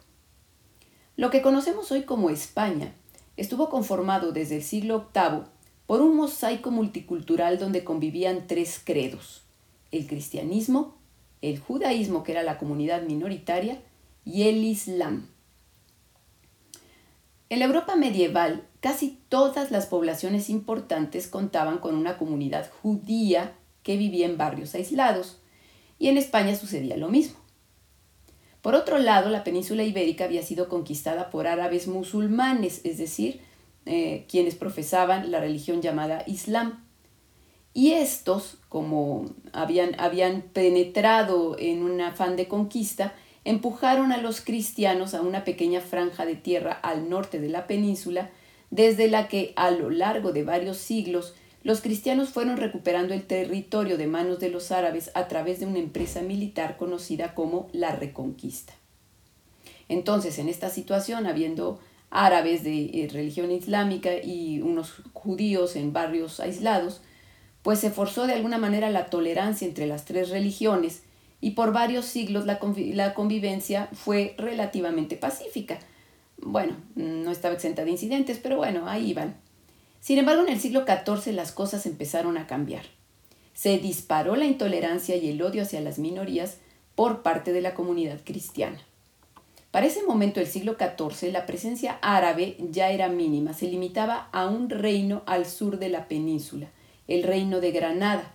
Lo 1.16 1.30
que 1.30 1.42
conocemos 1.42 1.92
hoy 1.92 2.04
como 2.04 2.30
España 2.30 2.94
estuvo 3.38 3.70
conformado 3.70 4.32
desde 4.32 4.58
el 4.58 4.64
siglo 4.64 5.10
VIII 5.14 5.44
por 5.88 6.02
un 6.02 6.16
mosaico 6.16 6.72
multicultural 6.72 7.60
donde 7.60 7.84
convivían 7.84 8.48
tres 8.48 8.82
credos, 8.84 9.44
el 9.92 10.08
cristianismo, 10.08 10.96
el 11.42 11.60
judaísmo, 11.60 12.24
que 12.24 12.32
era 12.32 12.44
la 12.44 12.58
comunidad 12.58 13.02
minoritaria, 13.04 13.82
y 14.24 14.44
el 14.44 14.64
islam. 14.64 15.28
En 17.50 17.60
la 17.60 17.66
Europa 17.66 17.96
medieval, 17.96 18.64
casi 18.80 19.20
todas 19.28 19.72
las 19.72 19.88
poblaciones 19.88 20.50
importantes 20.50 21.28
contaban 21.28 21.80
con 21.80 21.96
una 21.96 22.18
comunidad 22.18 22.70
judía 22.82 23.54
que 23.84 23.98
vivía 23.98 24.26
en 24.26 24.38
barrios 24.38 24.76
aislados, 24.76 25.40
y 26.00 26.08
en 26.08 26.18
España 26.18 26.56
sucedía 26.56 26.98
lo 26.98 27.10
mismo. 27.10 27.42
Por 28.62 28.76
otro 28.76 29.00
lado, 29.00 29.30
la 29.30 29.44
península 29.44 29.84
ibérica 29.84 30.26
había 30.26 30.44
sido 30.44 30.70
conquistada 30.70 31.30
por 31.30 31.48
árabes 31.48 31.88
musulmanes, 31.88 32.82
es 32.84 32.98
decir, 32.98 33.42
eh, 33.86 34.26
quienes 34.30 34.56
profesaban 34.56 35.32
la 35.32 35.40
religión 35.40 35.82
llamada 35.82 36.24
Islam. 36.28 36.84
Y 37.74 37.94
estos, 37.94 38.58
como 38.70 39.32
habían, 39.54 40.00
habían 40.00 40.42
penetrado 40.42 41.56
en 41.58 41.82
un 41.82 42.02
afán 42.02 42.36
de 42.36 42.48
conquista, 42.48 43.14
empujaron 43.44 44.12
a 44.12 44.18
los 44.18 44.42
cristianos 44.42 45.16
a 45.16 45.22
una 45.22 45.44
pequeña 45.44 45.82
franja 45.82 46.26
de 46.26 46.36
tierra 46.36 46.74
al 46.74 47.10
norte 47.10 47.40
de 47.40 47.50
la 47.50 47.66
península, 47.66 48.30
desde 48.70 49.08
la 49.08 49.28
que 49.28 49.54
a 49.56 49.72
lo 49.72 49.90
largo 49.90 50.32
de 50.32 50.44
varios 50.44 50.78
siglos 50.78 51.34
los 51.64 51.82
cristianos 51.82 52.30
fueron 52.30 52.58
recuperando 52.58 53.14
el 53.14 53.24
territorio 53.24 53.98
de 53.98 54.08
manos 54.08 54.40
de 54.40 54.50
los 54.50 54.72
árabes 54.72 55.12
a 55.14 55.28
través 55.28 55.60
de 55.60 55.68
una 55.68 55.80
empresa 55.80 56.22
militar 56.22 56.78
conocida 56.78 57.36
como 57.36 57.70
la 57.72 57.96
Reconquista. 57.96 58.74
Entonces, 59.88 60.40
en 60.40 60.50
esta 60.50 60.70
situación, 60.70 61.28
habiendo 61.28 61.80
árabes 62.10 62.64
de 62.64 62.86
eh, 62.86 63.10
religión 63.12 63.52
islámica 63.52 64.12
y 64.24 64.62
unos 64.62 65.02
judíos 65.14 65.76
en 65.76 65.94
barrios 65.94 66.40
aislados, 66.40 67.02
pues 67.62 67.80
se 67.80 67.92
forzó 67.92 68.26
de 68.26 68.34
alguna 68.34 68.58
manera 68.58 68.90
la 68.90 69.06
tolerancia 69.06 69.68
entre 69.68 69.86
las 69.86 70.06
tres 70.06 70.30
religiones 70.30 71.04
y 71.42 71.52
por 71.52 71.74
varios 71.74 72.06
siglos 72.06 72.46
la, 72.46 72.60
la 72.94 73.14
convivencia 73.14 73.88
fue 73.94 74.36
relativamente 74.38 75.16
pacífica. 75.16 75.80
Bueno, 76.38 76.76
no 76.96 77.32
estaba 77.32 77.54
exenta 77.54 77.86
de 77.86 77.92
incidentes, 77.92 78.40
pero 78.42 78.58
bueno, 78.58 78.88
ahí 78.88 79.10
iban. 79.10 79.36
Sin 80.02 80.18
embargo, 80.18 80.42
en 80.42 80.50
el 80.50 80.60
siglo 80.60 80.84
XIV 80.86 81.32
las 81.34 81.52
cosas 81.52 81.86
empezaron 81.86 82.38
a 82.38 82.48
cambiar. 82.48 82.86
se 83.54 83.78
disparó 83.78 84.36
la 84.36 84.46
intolerancia 84.46 85.16
y 85.18 85.30
el 85.30 85.42
odio 85.42 85.62
hacia 85.62 85.82
las 85.82 86.00
minorías 86.00 86.58
por 86.96 87.22
parte 87.22 87.54
de 87.54 87.62
la 87.62 87.76
comunidad 87.76 88.20
cristiana. 88.24 88.80
Para 89.70 89.86
ese 89.86 90.04
momento 90.04 90.40
del 90.40 90.50
siglo 90.50 90.78
XIV, 90.80 91.32
la 91.32 91.46
presencia 91.46 92.00
árabe 92.02 92.58
ya 92.72 92.90
era 92.90 93.08
mínima, 93.08 93.54
se 93.54 93.68
limitaba 93.68 94.30
a 94.32 94.48
un 94.48 94.70
reino 94.70 95.22
al 95.28 95.46
sur 95.46 95.78
de 95.78 95.90
la 95.90 96.08
península, 96.08 96.68
el 97.08 97.22
reino 97.22 97.62
de 97.62 97.72
Granada. 97.72 98.34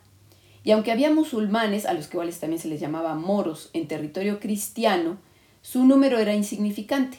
Y 0.62 0.70
aunque 0.70 0.92
había 0.92 1.12
musulmanes, 1.12 1.87
a 1.87 1.92
los 1.92 2.06
cuales 2.06 2.38
también 2.38 2.62
se 2.62 2.68
les 2.68 2.78
llamaba 2.78 3.14
moros, 3.16 3.70
en 3.73 3.88
territorio 3.88 4.38
cristiano, 4.38 5.18
su 5.61 5.85
número 5.85 6.18
era 6.18 6.35
insignificante, 6.35 7.18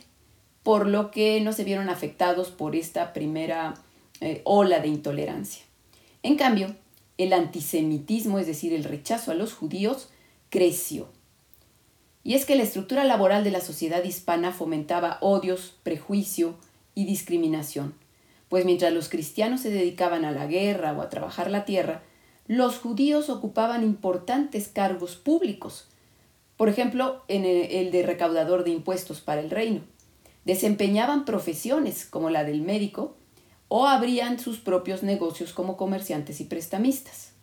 por 0.64 0.88
lo 0.88 1.12
que 1.12 1.42
no 1.42 1.52
se 1.52 1.66
vieron 1.66 1.90
afectados 1.90 2.52
por 2.52 2.76
esta 2.76 3.12
primera 3.12 3.74
eh, 4.22 4.42
ola 4.44 4.80
de 4.80 4.88
intolerancia. 4.88 5.64
En 6.24 6.36
cambio, 6.36 6.76
el 7.18 7.34
antisemitismo, 7.34 8.40
es 8.40 8.48
decir, 8.48 8.74
el 8.74 8.84
rechazo 8.84 9.32
a 9.32 9.36
los 9.36 9.54
judíos, 9.54 10.10
creció. 10.50 11.10
Y 12.24 12.36
es 12.36 12.46
que 12.46 12.56
la 12.56 12.64
estructura 12.64 13.04
laboral 13.04 13.44
de 13.44 13.52
la 13.52 13.62
sociedad 13.62 14.04
hispana 14.04 14.52
fomentaba 14.52 15.18
odios, 15.22 15.76
prejuicio 15.84 16.56
y 16.96 17.06
discriminación, 17.06 17.94
pues 18.50 18.66
mientras 18.66 18.94
los 18.94 19.10
cristianos 19.10 19.62
se 19.62 19.70
dedicaban 19.70 20.26
a 20.26 20.32
la 20.32 20.48
guerra 20.48 20.94
o 20.94 21.02
a 21.02 21.10
trabajar 21.10 21.52
la 21.52 21.66
tierra, 21.66 22.04
los 22.48 22.78
judíos 22.78 23.30
ocupaban 23.30 23.84
importantes 23.84 24.70
cargos 24.70 25.16
públicos, 25.16 25.88
por 26.56 26.70
ejemplo, 26.70 27.24
en 27.28 27.46
el 27.46 27.92
de 27.92 28.04
recaudador 28.04 28.64
de 28.64 28.72
impuestos 28.72 29.22
para 29.22 29.42
el 29.42 29.50
reino. 29.50 29.82
Desempeñaban 30.44 31.26
profesiones 31.26 32.06
como 32.06 32.30
la 32.30 32.46
del 32.46 32.62
médico 32.62 33.17
o 33.68 33.86
abrían 33.86 34.40
sus 34.40 34.60
propios 34.60 35.04
negocios 35.04 35.54
como 35.54 35.78
comerciantes 35.78 36.40
y 36.42 36.46
prestamistas. 36.46 37.34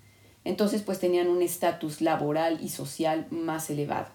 Entonces, 0.45 0.83
pues 0.83 0.99
tenían 0.99 1.29
un 1.29 1.43
estatus 1.43 2.01
laboral 2.01 2.59
y 2.63 2.69
social 2.69 3.27
más 3.31 3.71
elevado. 3.71 4.09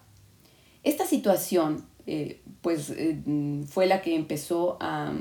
Esta 0.83 1.05
situación, 1.05 1.85
eh, 2.07 2.41
pues, 2.61 2.91
eh, 2.91 3.19
fue 3.67 3.85
la 3.87 4.01
que 4.01 4.15
empezó 4.15 4.77
a, 4.79 5.13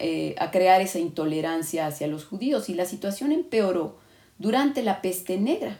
eh, 0.00 0.34
a 0.38 0.50
crear 0.50 0.80
esa 0.80 0.98
intolerancia 0.98 1.86
hacia 1.86 2.06
los 2.06 2.24
judíos 2.24 2.68
y 2.68 2.74
la 2.74 2.86
situación 2.86 3.32
empeoró 3.32 3.98
durante 4.38 4.82
la 4.82 5.00
peste 5.00 5.38
negra, 5.38 5.78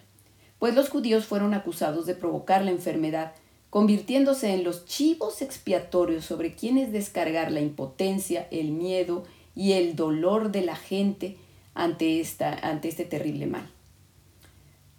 pues 0.58 0.74
los 0.74 0.88
judíos 0.88 1.24
fueron 1.24 1.54
acusados 1.54 2.06
de 2.06 2.14
provocar 2.14 2.64
la 2.64 2.70
enfermedad, 2.70 3.32
convirtiéndose 3.70 4.54
en 4.54 4.62
los 4.62 4.86
chivos 4.86 5.42
expiatorios 5.42 6.24
sobre 6.24 6.54
quienes 6.54 6.92
descargar 6.92 7.50
la 7.50 7.60
impotencia, 7.60 8.46
el 8.52 8.70
miedo 8.70 9.24
y 9.54 9.72
el 9.72 9.96
dolor 9.96 10.50
de 10.50 10.62
la 10.62 10.76
gente 10.76 11.36
ante, 11.74 12.20
esta, 12.20 12.52
ante 12.52 12.88
este 12.88 13.04
terrible 13.04 13.46
mal. 13.46 13.68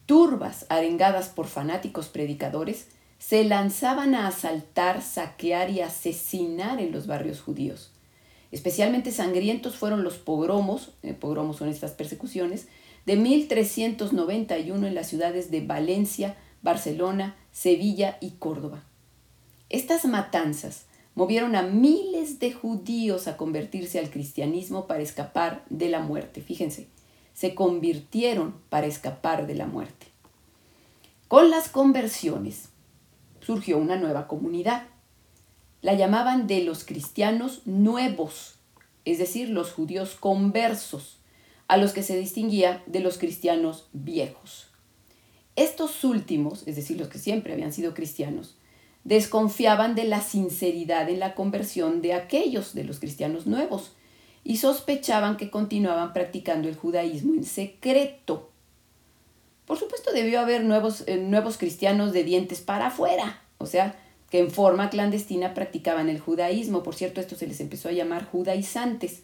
Turbas 0.06 0.66
arengadas 0.70 1.30
por 1.30 1.48
fanáticos 1.48 2.08
predicadores 2.08 2.88
se 3.18 3.44
lanzaban 3.44 4.14
a 4.14 4.28
asaltar, 4.28 5.02
saquear 5.02 5.72
y 5.72 5.82
asesinar 5.82 6.80
en 6.80 6.92
los 6.92 7.08
barrios 7.08 7.42
judíos. 7.42 7.92
Especialmente 8.52 9.12
sangrientos 9.12 9.76
fueron 9.76 10.04
los 10.04 10.18
pogromos, 10.18 10.92
eh, 11.02 11.14
pogromos 11.14 11.58
son 11.58 11.70
estas 11.70 11.92
persecuciones, 11.92 12.68
de 13.06 13.16
1391 13.16 14.88
en 14.88 14.96
las 14.96 15.08
ciudades 15.08 15.52
de 15.52 15.62
Valencia, 15.62 16.36
Barcelona, 16.62 17.36
Sevilla 17.52 18.18
y 18.22 18.32
Córdoba. 18.32 18.84
Estas 19.70 20.06
matanzas 20.06 20.85
movieron 21.16 21.56
a 21.56 21.64
miles 21.64 22.40
de 22.40 22.52
judíos 22.52 23.28
a 23.28 23.38
convertirse 23.38 24.00
al 24.00 24.10
cristianismo 24.10 24.86
para 24.86 25.02
escapar 25.02 25.64
de 25.70 25.90
la 25.90 26.02
muerte. 26.02 26.42
Fíjense, 26.42 26.88
se 27.34 27.56
convirtieron 27.56 28.56
para 28.70 28.88
escapar 28.88 29.48
de 29.48 29.56
la 29.56 29.66
muerte. 29.66 30.08
Con 31.28 31.50
las 31.50 31.70
conversiones 31.70 32.70
surgió 33.42 33.78
una 33.78 33.96
nueva 33.96 34.28
comunidad. 34.28 34.88
La 35.82 35.94
llamaban 35.94 36.48
de 36.48 36.64
los 36.64 36.84
cristianos 36.84 37.62
nuevos, 37.66 38.56
es 39.06 39.18
decir, 39.18 39.50
los 39.50 39.72
judíos 39.72 40.16
conversos, 40.16 41.20
a 41.68 41.78
los 41.78 41.94
que 41.94 42.04
se 42.04 42.18
distinguía 42.18 42.84
de 42.86 43.00
los 43.00 43.18
cristianos 43.18 43.88
viejos. 43.94 44.68
Estos 45.56 46.04
últimos, 46.04 46.68
es 46.68 46.76
decir, 46.76 47.00
los 47.00 47.08
que 47.08 47.18
siempre 47.18 47.54
habían 47.54 47.72
sido 47.72 47.94
cristianos, 47.94 48.56
desconfiaban 49.06 49.96
de 49.96 50.04
la 50.04 50.20
sinceridad 50.20 51.10
en 51.10 51.20
la 51.20 51.36
conversión 51.36 52.02
de 52.02 52.14
aquellos 52.14 52.74
de 52.74 52.84
los 52.84 53.00
cristianos 53.00 53.46
nuevos 53.46 53.94
y 54.44 54.58
sospechaban 54.58 55.38
que 55.38 55.50
continuaban 55.50 56.12
practicando 56.12 56.68
el 56.68 56.76
judaísmo 56.76 57.36
en 57.36 57.46
secreto. 57.46 58.50
Por 59.66 59.78
supuesto 59.78 60.12
debió 60.12 60.40
haber 60.40 60.64
nuevos, 60.64 61.04
eh, 61.08 61.18
nuevos 61.18 61.58
cristianos 61.58 62.14
de 62.14 62.24
dientes 62.24 62.62
para 62.62 62.88
afuera, 62.88 63.42
o 63.60 63.68
sea, 63.68 63.96
que 64.30 64.40
en 64.40 64.52
forma 64.52 64.90
clandestina 64.90 65.54
practicaban 65.54 66.10
el 66.10 66.20
judaísmo. 66.20 66.84
Por 66.84 66.96
cierto, 66.96 67.22
esto 67.22 67.36
se 67.36 67.48
les 67.48 67.60
empezó 67.62 67.90
a 67.90 67.94
llamar 67.94 68.26
judaizantes. 68.26 69.24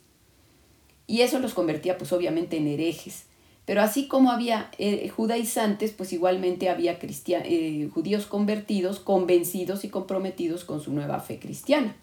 Y 1.07 1.21
eso 1.21 1.39
los 1.39 1.53
convertía 1.53 1.97
pues 1.97 2.13
obviamente 2.13 2.57
en 2.57 2.67
herejes. 2.67 3.25
Pero 3.65 3.81
así 3.81 4.07
como 4.07 4.31
había 4.31 4.71
eh, 4.79 5.07
judaizantes, 5.09 5.91
pues 5.91 6.11
igualmente 6.13 6.69
había 6.69 6.97
eh, 6.99 7.89
judíos 7.93 8.25
convertidos, 8.25 8.99
convencidos 8.99 9.83
y 9.83 9.89
comprometidos 9.89 10.65
con 10.65 10.81
su 10.81 10.91
nueva 10.91 11.19
fe 11.19 11.39
cristiana. 11.39 11.95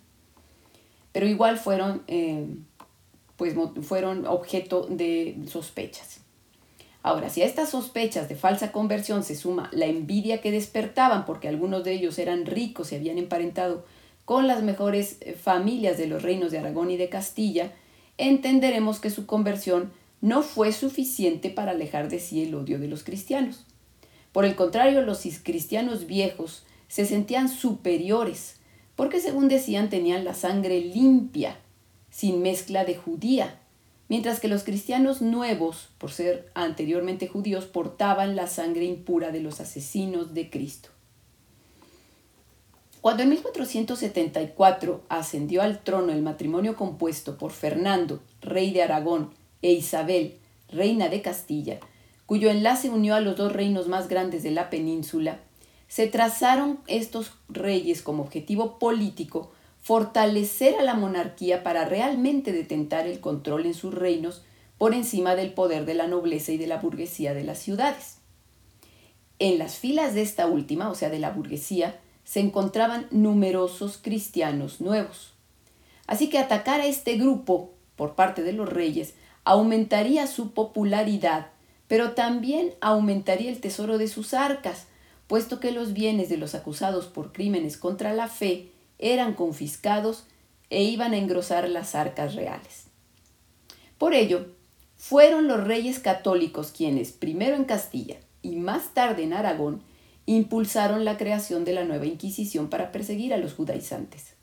Pero 1.13 1.27
igual 1.27 1.59
fueron, 1.59 2.03
eh, 2.07 2.47
pues, 3.37 3.55
fueron 3.83 4.27
objeto 4.27 4.87
de 4.89 5.37
sospechas. 5.49 6.21
Ahora, 7.03 7.29
si 7.29 7.43
a 7.43 7.47
estas 7.47 7.71
sospechas 7.71 8.29
de 8.29 8.37
falsa 8.37 8.71
conversión 8.71 9.25
se 9.25 9.35
suma 9.35 9.69
la 9.73 9.87
envidia 9.87 10.41
que 10.41 10.51
despertaban 10.53 11.25
porque 11.25 11.49
algunos 11.49 11.83
de 11.83 11.93
ellos 11.93 12.19
eran 12.19 12.47
ricos 12.47 12.93
y 12.93 12.97
habían 12.97 13.19
emparentado 13.19 13.85
con 14.25 14.47
las 14.47 14.63
mejores 14.63 15.19
familias 15.41 15.97
de 15.97 16.07
los 16.07 16.23
reinos 16.23 16.51
de 16.51 16.59
Aragón 16.59 16.91
y 16.91 16.97
de 16.99 17.09
Castilla, 17.09 17.73
entenderemos 18.19 19.01
que 19.01 19.11
su 19.11 19.25
conversión 19.25 19.91
no 20.21 20.43
fue 20.43 20.73
suficiente 20.73 21.51
para 21.51 21.73
alejar 21.73 22.09
de 22.09 22.19
sí 22.19 22.43
el 22.43 22.55
odio 22.55 22.79
de 22.79 22.89
los 22.89 23.05
cristianos. 23.05 23.65
Por 24.33 24.45
el 24.45 24.57
contrario, 24.57 25.03
los 25.03 25.23
cristianos 25.43 26.07
viejos 26.07 26.65
se 26.89 27.07
sentían 27.07 27.49
superiores, 27.49 28.57
porque 28.97 29.21
según 29.21 29.49
decían 29.49 29.91
tenían 29.91 30.25
la 30.25 30.35
sangre 30.35 30.81
limpia, 30.81 31.59
sin 32.11 32.43
mezcla 32.43 32.85
de 32.85 32.97
judía, 32.97 33.61
mientras 34.09 34.41
que 34.41 34.49
los 34.49 34.65
cristianos 34.65 35.23
nuevos, 35.23 35.91
por 35.99 36.11
ser 36.11 36.51
anteriormente 36.55 37.29
judíos, 37.29 37.67
portaban 37.67 38.37
la 38.37 38.47
sangre 38.47 38.85
impura 38.85 39.31
de 39.31 39.41
los 39.41 39.61
asesinos 39.61 40.35
de 40.35 40.51
Cristo. 40.51 40.89
Cuando 43.01 43.23
en 43.23 43.31
1474 43.31 45.05
ascendió 45.09 45.63
al 45.63 45.81
trono 45.85 46.13
el 46.13 46.23
matrimonio 46.23 46.75
compuesto 46.75 47.39
por 47.39 47.53
Fernando, 47.53 48.21
rey 48.41 48.73
de 48.73 48.83
Aragón, 48.83 49.31
e 49.63 49.73
Isabel, 49.73 50.39
reina 50.69 51.09
de 51.09 51.23
Castilla, 51.23 51.81
cuyo 52.27 52.51
enlace 52.51 52.91
unió 52.91 53.15
a 53.15 53.21
los 53.21 53.37
dos 53.37 53.53
reinos 53.53 53.89
más 53.89 54.09
grandes 54.09 54.43
de 54.43 54.51
la 54.51 54.71
península, 54.71 55.41
se 55.89 56.07
trazaron 56.07 56.81
estos 56.87 57.33
reyes 57.49 58.03
como 58.03 58.23
objetivo 58.23 58.79
político 58.79 59.53
fortalecer 59.81 60.75
a 60.77 60.83
la 60.83 60.95
monarquía 60.95 61.63
para 61.63 61.87
realmente 61.87 62.53
detentar 62.53 63.07
el 63.07 63.21
control 63.21 63.65
en 63.65 63.75
sus 63.75 63.95
reinos 63.95 64.43
por 64.77 64.95
encima 64.95 65.35
del 65.35 65.55
poder 65.55 65.87
de 65.87 65.95
la 65.95 66.07
nobleza 66.07 66.53
y 66.53 66.59
de 66.59 66.67
la 66.67 66.77
burguesía 66.77 67.33
de 67.33 67.45
las 67.45 67.59
ciudades. 67.59 68.19
En 69.39 69.59
las 69.59 69.77
filas 69.77 70.15
de 70.15 70.23
esta 70.23 70.47
última, 70.47 70.91
o 70.91 70.95
sea, 70.95 71.11
de 71.11 71.19
la 71.19 71.31
burguesía, 71.31 71.99
se 72.25 72.41
encontraban 72.41 73.07
numerosos 73.11 73.97
cristianos 73.97 74.81
nuevos. 74.81 75.33
Así 76.07 76.29
que 76.29 76.39
atacar 76.39 76.81
a 76.81 76.87
este 76.87 77.17
grupo 77.17 77.73
por 77.97 78.15
parte 78.15 78.43
de 78.43 78.53
los 78.53 78.69
reyes 78.69 79.15
aumentaría 79.49 80.27
su 80.27 80.51
popularidad, 80.51 81.47
pero 81.87 82.13
también 82.13 82.75
aumentaría 82.83 83.51
el 83.51 83.63
tesoro 83.63 83.97
de 83.97 84.07
sus 84.07 84.35
arcas, 84.35 84.89
puesto 85.27 85.59
que 85.59 85.73
los 85.73 85.95
bienes 85.95 86.29
de 86.29 86.37
los 86.37 86.55
acusados 86.55 87.07
por 87.07 87.33
crímenes 87.33 87.79
contra 87.79 88.13
la 88.13 88.29
fe 88.29 88.73
eran 88.99 89.33
confiscados 89.33 90.25
e 90.69 90.83
iban 90.83 91.15
a 91.15 91.17
engrosar 91.17 91.67
las 91.71 91.95
arcas 91.95 92.35
reales. 92.35 92.89
Por 93.97 94.13
ello, 94.13 94.49
fueron 94.99 95.49
los 95.49 95.65
reyes 95.65 95.99
católicos 95.99 96.71
quienes, 96.77 97.13
primero 97.13 97.57
en 97.57 97.65
Castilla 97.65 98.19
y 98.43 98.57
más 98.57 98.93
tarde 98.93 99.23
en 99.23 99.33
Aragón, 99.33 99.83
impulsaron 100.27 101.07
la 101.07 101.17
creación 101.17 101.65
de 101.65 101.73
la 101.73 101.85
nueva 101.85 102.05
Inquisición 102.05 102.69
para 102.69 102.93
perseguir 102.93 103.33
a 103.33 103.39
los 103.39 103.55
judaizantes. 103.55 104.35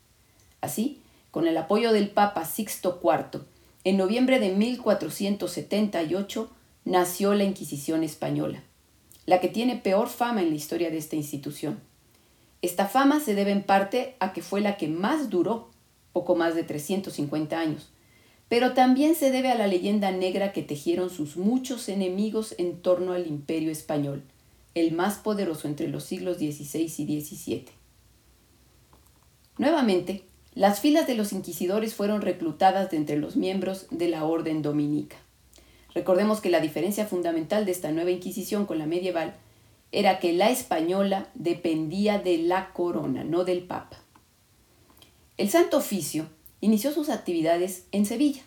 Así, 0.60 1.00
con 1.30 1.46
el 1.46 1.56
apoyo 1.58 1.92
del 1.92 2.10
Papa 2.10 2.44
Sixto 2.44 3.00
IV 3.00 3.46
en 3.86 3.96
noviembre 3.96 4.38
de 4.40 4.50
1478 4.50 6.50
nació 6.84 7.34
la 7.34 7.44
Inquisición 7.44 8.02
española, 8.02 8.64
la 9.26 9.38
que 9.38 9.46
tiene 9.46 9.76
peor 9.76 10.08
fama 10.08 10.42
en 10.42 10.48
la 10.48 10.56
historia 10.56 10.90
de 10.90 10.98
esta 10.98 11.14
institución. 11.14 11.78
Esta 12.62 12.88
fama 12.88 13.20
se 13.20 13.36
debe 13.36 13.52
en 13.52 13.62
parte 13.62 14.16
a 14.18 14.32
que 14.32 14.42
fue 14.42 14.60
la 14.60 14.76
que 14.76 14.88
más 14.88 15.30
duró, 15.30 15.70
poco 16.12 16.34
más 16.34 16.56
de 16.56 16.64
350 16.64 17.60
años, 17.60 17.92
pero 18.48 18.74
también 18.74 19.14
se 19.14 19.30
debe 19.30 19.52
a 19.52 19.56
la 19.56 19.68
leyenda 19.68 20.10
negra 20.10 20.50
que 20.50 20.64
tejieron 20.64 21.08
sus 21.08 21.36
muchos 21.36 21.88
enemigos 21.88 22.56
en 22.58 22.82
torno 22.82 23.12
al 23.12 23.28
imperio 23.28 23.70
español, 23.70 24.24
el 24.74 24.94
más 24.94 25.18
poderoso 25.18 25.68
entre 25.68 25.86
los 25.86 26.02
siglos 26.02 26.38
XVI 26.38 26.92
y 26.98 27.20
XVII. 27.20 27.66
Nuevamente, 29.58 30.24
las 30.56 30.80
filas 30.80 31.06
de 31.06 31.14
los 31.14 31.34
inquisidores 31.34 31.94
fueron 31.94 32.22
reclutadas 32.22 32.90
de 32.90 32.96
entre 32.96 33.18
los 33.18 33.36
miembros 33.36 33.86
de 33.90 34.08
la 34.08 34.24
orden 34.24 34.62
dominica. 34.62 35.18
Recordemos 35.94 36.40
que 36.40 36.48
la 36.48 36.60
diferencia 36.60 37.04
fundamental 37.04 37.66
de 37.66 37.72
esta 37.72 37.92
nueva 37.92 38.10
Inquisición 38.10 38.64
con 38.64 38.78
la 38.78 38.86
medieval 38.86 39.34
era 39.92 40.18
que 40.18 40.32
la 40.32 40.48
española 40.48 41.28
dependía 41.34 42.18
de 42.18 42.38
la 42.38 42.72
corona, 42.72 43.22
no 43.22 43.44
del 43.44 43.64
Papa. 43.64 43.98
El 45.36 45.50
Santo 45.50 45.76
Oficio 45.76 46.26
inició 46.62 46.90
sus 46.90 47.10
actividades 47.10 47.84
en 47.92 48.06
Sevilla, 48.06 48.40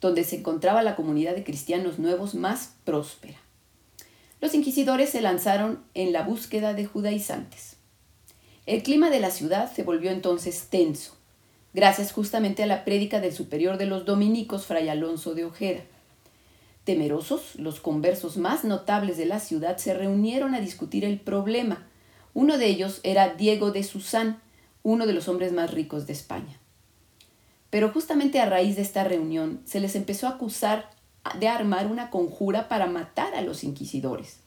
donde 0.00 0.24
se 0.24 0.38
encontraba 0.38 0.82
la 0.82 0.96
comunidad 0.96 1.36
de 1.36 1.44
cristianos 1.44 2.00
nuevos 2.00 2.34
más 2.34 2.72
próspera. 2.84 3.38
Los 4.40 4.52
inquisidores 4.52 5.10
se 5.10 5.22
lanzaron 5.22 5.84
en 5.94 6.12
la 6.12 6.22
búsqueda 6.22 6.74
de 6.74 6.86
judaizantes. 6.86 7.76
El 8.66 8.82
clima 8.82 9.10
de 9.10 9.20
la 9.20 9.30
ciudad 9.30 9.72
se 9.72 9.84
volvió 9.84 10.10
entonces 10.10 10.66
tenso, 10.70 11.15
gracias 11.76 12.10
justamente 12.10 12.62
a 12.62 12.66
la 12.66 12.86
prédica 12.86 13.20
del 13.20 13.34
superior 13.34 13.76
de 13.76 13.84
los 13.84 14.06
dominicos, 14.06 14.64
Fray 14.64 14.88
Alonso 14.88 15.34
de 15.34 15.44
Ojeda, 15.44 15.82
Temerosos, 16.84 17.56
los 17.56 17.80
conversos 17.80 18.38
más 18.38 18.64
notables 18.64 19.18
de 19.18 19.26
la 19.26 19.40
ciudad 19.40 19.76
se 19.76 19.92
reunieron 19.92 20.54
a 20.54 20.60
discutir 20.60 21.04
el 21.04 21.20
problema. 21.20 21.86
Uno 22.32 22.56
de 22.56 22.66
ellos 22.66 23.00
era 23.02 23.34
Diego 23.34 23.72
de 23.72 23.82
Susán, 23.82 24.40
uno 24.84 25.06
de 25.06 25.12
los 25.12 25.28
hombres 25.28 25.52
más 25.52 25.74
ricos 25.74 26.06
de 26.06 26.14
España. 26.14 26.58
Pero 27.68 27.90
justamente 27.90 28.40
a 28.40 28.46
raíz 28.46 28.76
de 28.76 28.82
esta 28.82 29.04
reunión 29.04 29.60
se 29.66 29.80
les 29.80 29.96
empezó 29.96 30.28
a 30.28 30.30
acusar 30.30 30.88
de 31.38 31.48
armar 31.48 31.88
una 31.88 32.08
conjura 32.08 32.68
para 32.68 32.86
matar 32.86 33.34
a 33.34 33.42
los 33.42 33.64
inquisidores. 33.64 34.38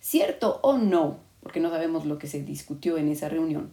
Cierto 0.00 0.60
o 0.62 0.76
no, 0.76 1.20
porque 1.42 1.60
no 1.60 1.70
sabemos 1.70 2.04
lo 2.04 2.18
que 2.18 2.26
se 2.26 2.42
discutió 2.42 2.98
en 2.98 3.08
esa 3.08 3.30
reunión, 3.30 3.70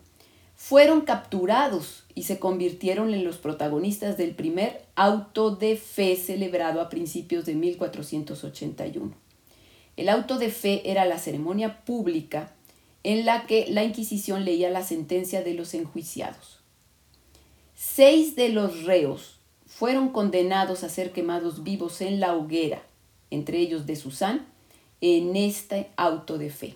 fueron 0.59 1.01
capturados 1.01 2.03
y 2.15 2.23
se 2.23 2.37
convirtieron 2.37 3.13
en 3.13 3.23
los 3.23 3.37
protagonistas 3.37 4.17
del 4.17 4.35
primer 4.35 4.83
auto 4.93 5.55
de 5.55 5.77
fe 5.77 6.17
celebrado 6.17 6.81
a 6.81 6.89
principios 6.89 7.45
de 7.45 7.55
1481. 7.55 9.13
El 9.95 10.09
auto 10.09 10.37
de 10.37 10.51
fe 10.51 10.91
era 10.91 11.05
la 11.05 11.17
ceremonia 11.17 11.85
pública 11.85 12.51
en 13.03 13.25
la 13.25 13.47
que 13.47 13.67
la 13.69 13.85
Inquisición 13.85 14.43
leía 14.43 14.69
la 14.69 14.83
sentencia 14.83 15.43
de 15.43 15.53
los 15.53 15.73
enjuiciados. 15.73 16.59
Seis 17.73 18.35
de 18.35 18.49
los 18.49 18.83
reos 18.83 19.39
fueron 19.65 20.09
condenados 20.09 20.83
a 20.83 20.89
ser 20.89 21.13
quemados 21.13 21.63
vivos 21.63 22.01
en 22.01 22.19
la 22.19 22.35
hoguera, 22.35 22.83
entre 23.31 23.59
ellos 23.59 23.85
de 23.85 23.95
Susán, 23.95 24.45
en 24.99 25.37
este 25.37 25.89
auto 25.95 26.37
de 26.37 26.49
fe. 26.49 26.75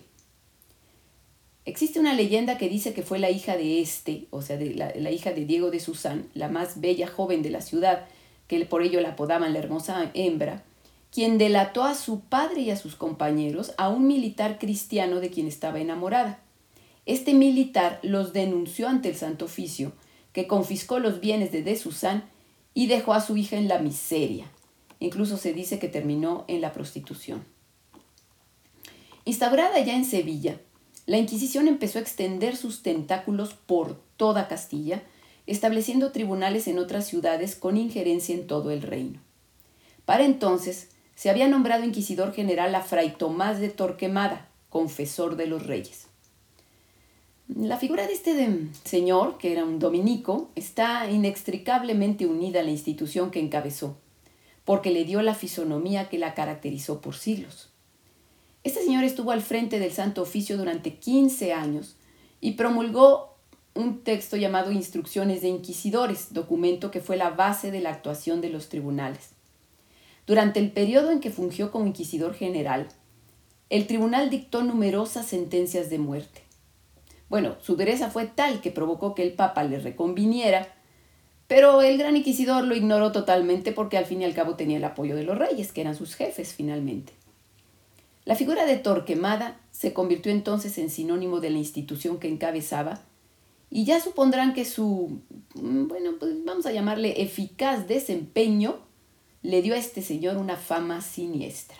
Existe 1.66 1.98
una 1.98 2.12
leyenda 2.12 2.58
que 2.58 2.68
dice 2.68 2.92
que 2.92 3.02
fue 3.02 3.18
la 3.18 3.30
hija 3.30 3.56
de 3.56 3.80
este, 3.80 4.26
o 4.30 4.42
sea, 4.42 4.58
de 4.58 4.74
la, 4.74 5.10
hija 5.10 5.32
de 5.32 5.46
Diego 5.46 5.70
de 5.70 5.80
Susán, 5.80 6.28
la 6.34 6.48
más 6.48 6.80
bella 6.80 7.06
joven 7.06 7.42
de 7.42 7.50
la 7.50 7.62
ciudad, 7.62 8.06
que 8.48 8.64
por 8.66 8.82
ello 8.82 9.00
la 9.00 9.10
apodaban 9.10 9.54
la 9.54 9.60
hermosa 9.60 10.10
hembra, 10.12 10.62
quien 11.10 11.38
delató 11.38 11.84
a 11.84 11.94
su 11.94 12.20
padre 12.20 12.62
y 12.62 12.70
a 12.70 12.76
sus 12.76 12.96
compañeros 12.96 13.72
a 13.78 13.88
un 13.88 14.06
militar 14.06 14.58
cristiano 14.58 15.20
de 15.20 15.30
quien 15.30 15.46
estaba 15.46 15.80
enamorada. 15.80 16.40
Este 17.06 17.32
militar 17.32 17.98
los 18.02 18.34
denunció 18.34 18.88
ante 18.88 19.08
el 19.08 19.14
Santo 19.14 19.46
Oficio, 19.46 19.92
que 20.34 20.46
confiscó 20.46 20.98
los 20.98 21.20
bienes 21.20 21.50
de 21.50 21.62
De 21.62 21.76
Susán 21.76 22.24
y 22.74 22.88
dejó 22.88 23.14
a 23.14 23.20
su 23.22 23.38
hija 23.38 23.56
en 23.56 23.68
la 23.68 23.78
miseria. 23.78 24.50
Incluso 25.00 25.38
se 25.38 25.54
dice 25.54 25.78
que 25.78 25.88
terminó 25.88 26.44
en 26.46 26.60
la 26.60 26.72
prostitución. 26.72 27.44
Instaurada 29.24 29.80
ya 29.80 29.96
en 29.96 30.04
Sevilla, 30.04 30.60
la 31.06 31.18
Inquisición 31.18 31.68
empezó 31.68 31.98
a 31.98 32.02
extender 32.02 32.56
sus 32.56 32.82
tentáculos 32.82 33.54
por 33.54 34.00
toda 34.16 34.48
Castilla, 34.48 35.02
estableciendo 35.46 36.12
tribunales 36.12 36.66
en 36.66 36.78
otras 36.78 37.06
ciudades 37.06 37.56
con 37.56 37.76
injerencia 37.76 38.34
en 38.34 38.46
todo 38.46 38.70
el 38.70 38.80
reino. 38.80 39.20
Para 40.06 40.24
entonces 40.24 40.88
se 41.14 41.30
había 41.30 41.48
nombrado 41.48 41.84
inquisidor 41.84 42.32
general 42.32 42.74
a 42.74 42.80
Fray 42.80 43.16
Tomás 43.16 43.60
de 43.60 43.68
Torquemada, 43.68 44.48
confesor 44.70 45.36
de 45.36 45.46
los 45.46 45.66
reyes. 45.66 46.06
La 47.54 47.76
figura 47.76 48.06
de 48.06 48.14
este 48.14 48.34
señor, 48.84 49.36
que 49.36 49.52
era 49.52 49.64
un 49.64 49.78
dominico, 49.78 50.48
está 50.54 51.10
inextricablemente 51.10 52.24
unida 52.24 52.60
a 52.60 52.62
la 52.62 52.70
institución 52.70 53.30
que 53.30 53.40
encabezó, 53.40 53.98
porque 54.64 54.90
le 54.90 55.04
dio 55.04 55.20
la 55.20 55.34
fisonomía 55.34 56.08
que 56.08 56.18
la 56.18 56.32
caracterizó 56.32 57.02
por 57.02 57.14
siglos. 57.14 57.73
Este 58.64 58.82
señor 58.82 59.04
estuvo 59.04 59.30
al 59.30 59.42
frente 59.42 59.78
del 59.78 59.92
Santo 59.92 60.22
Oficio 60.22 60.56
durante 60.56 60.94
15 60.94 61.52
años 61.52 61.96
y 62.40 62.52
promulgó 62.52 63.36
un 63.74 64.02
texto 64.02 64.38
llamado 64.38 64.72
Instrucciones 64.72 65.42
de 65.42 65.48
Inquisidores, 65.48 66.32
documento 66.32 66.90
que 66.90 67.00
fue 67.00 67.18
la 67.18 67.28
base 67.28 67.70
de 67.70 67.80
la 67.80 67.90
actuación 67.90 68.40
de 68.40 68.48
los 68.48 68.70
tribunales. 68.70 69.32
Durante 70.26 70.60
el 70.60 70.72
periodo 70.72 71.10
en 71.10 71.20
que 71.20 71.30
fungió 71.30 71.70
como 71.70 71.86
inquisidor 71.86 72.32
general, 72.32 72.88
el 73.68 73.86
tribunal 73.86 74.30
dictó 74.30 74.62
numerosas 74.62 75.26
sentencias 75.26 75.90
de 75.90 75.98
muerte. 75.98 76.40
Bueno, 77.28 77.56
su 77.60 77.76
dureza 77.76 78.10
fue 78.10 78.24
tal 78.26 78.62
que 78.62 78.70
provocó 78.70 79.14
que 79.14 79.24
el 79.24 79.34
Papa 79.34 79.62
le 79.64 79.78
reconviniera, 79.78 80.68
pero 81.48 81.82
el 81.82 81.98
gran 81.98 82.16
inquisidor 82.16 82.64
lo 82.64 82.74
ignoró 82.74 83.12
totalmente 83.12 83.72
porque 83.72 83.98
al 83.98 84.06
fin 84.06 84.22
y 84.22 84.24
al 84.24 84.32
cabo 84.32 84.54
tenía 84.54 84.78
el 84.78 84.84
apoyo 84.84 85.16
de 85.16 85.24
los 85.24 85.36
reyes, 85.36 85.70
que 85.70 85.82
eran 85.82 85.96
sus 85.96 86.14
jefes 86.14 86.54
finalmente. 86.54 87.12
La 88.24 88.36
figura 88.36 88.64
de 88.64 88.76
Torquemada 88.76 89.60
se 89.70 89.92
convirtió 89.92 90.32
entonces 90.32 90.78
en 90.78 90.88
sinónimo 90.88 91.40
de 91.40 91.50
la 91.50 91.58
institución 91.58 92.18
que 92.18 92.28
encabezaba 92.28 93.02
y 93.70 93.84
ya 93.84 94.00
supondrán 94.00 94.54
que 94.54 94.64
su, 94.64 95.20
mm, 95.54 95.88
bueno, 95.88 96.12
pues 96.18 96.32
vamos 96.44 96.64
a 96.64 96.72
llamarle 96.72 97.22
eficaz 97.22 97.86
desempeño, 97.86 98.78
le 99.42 99.60
dio 99.60 99.74
a 99.74 99.78
este 99.78 100.00
señor 100.00 100.38
una 100.38 100.56
fama 100.56 101.02
siniestra. 101.02 101.76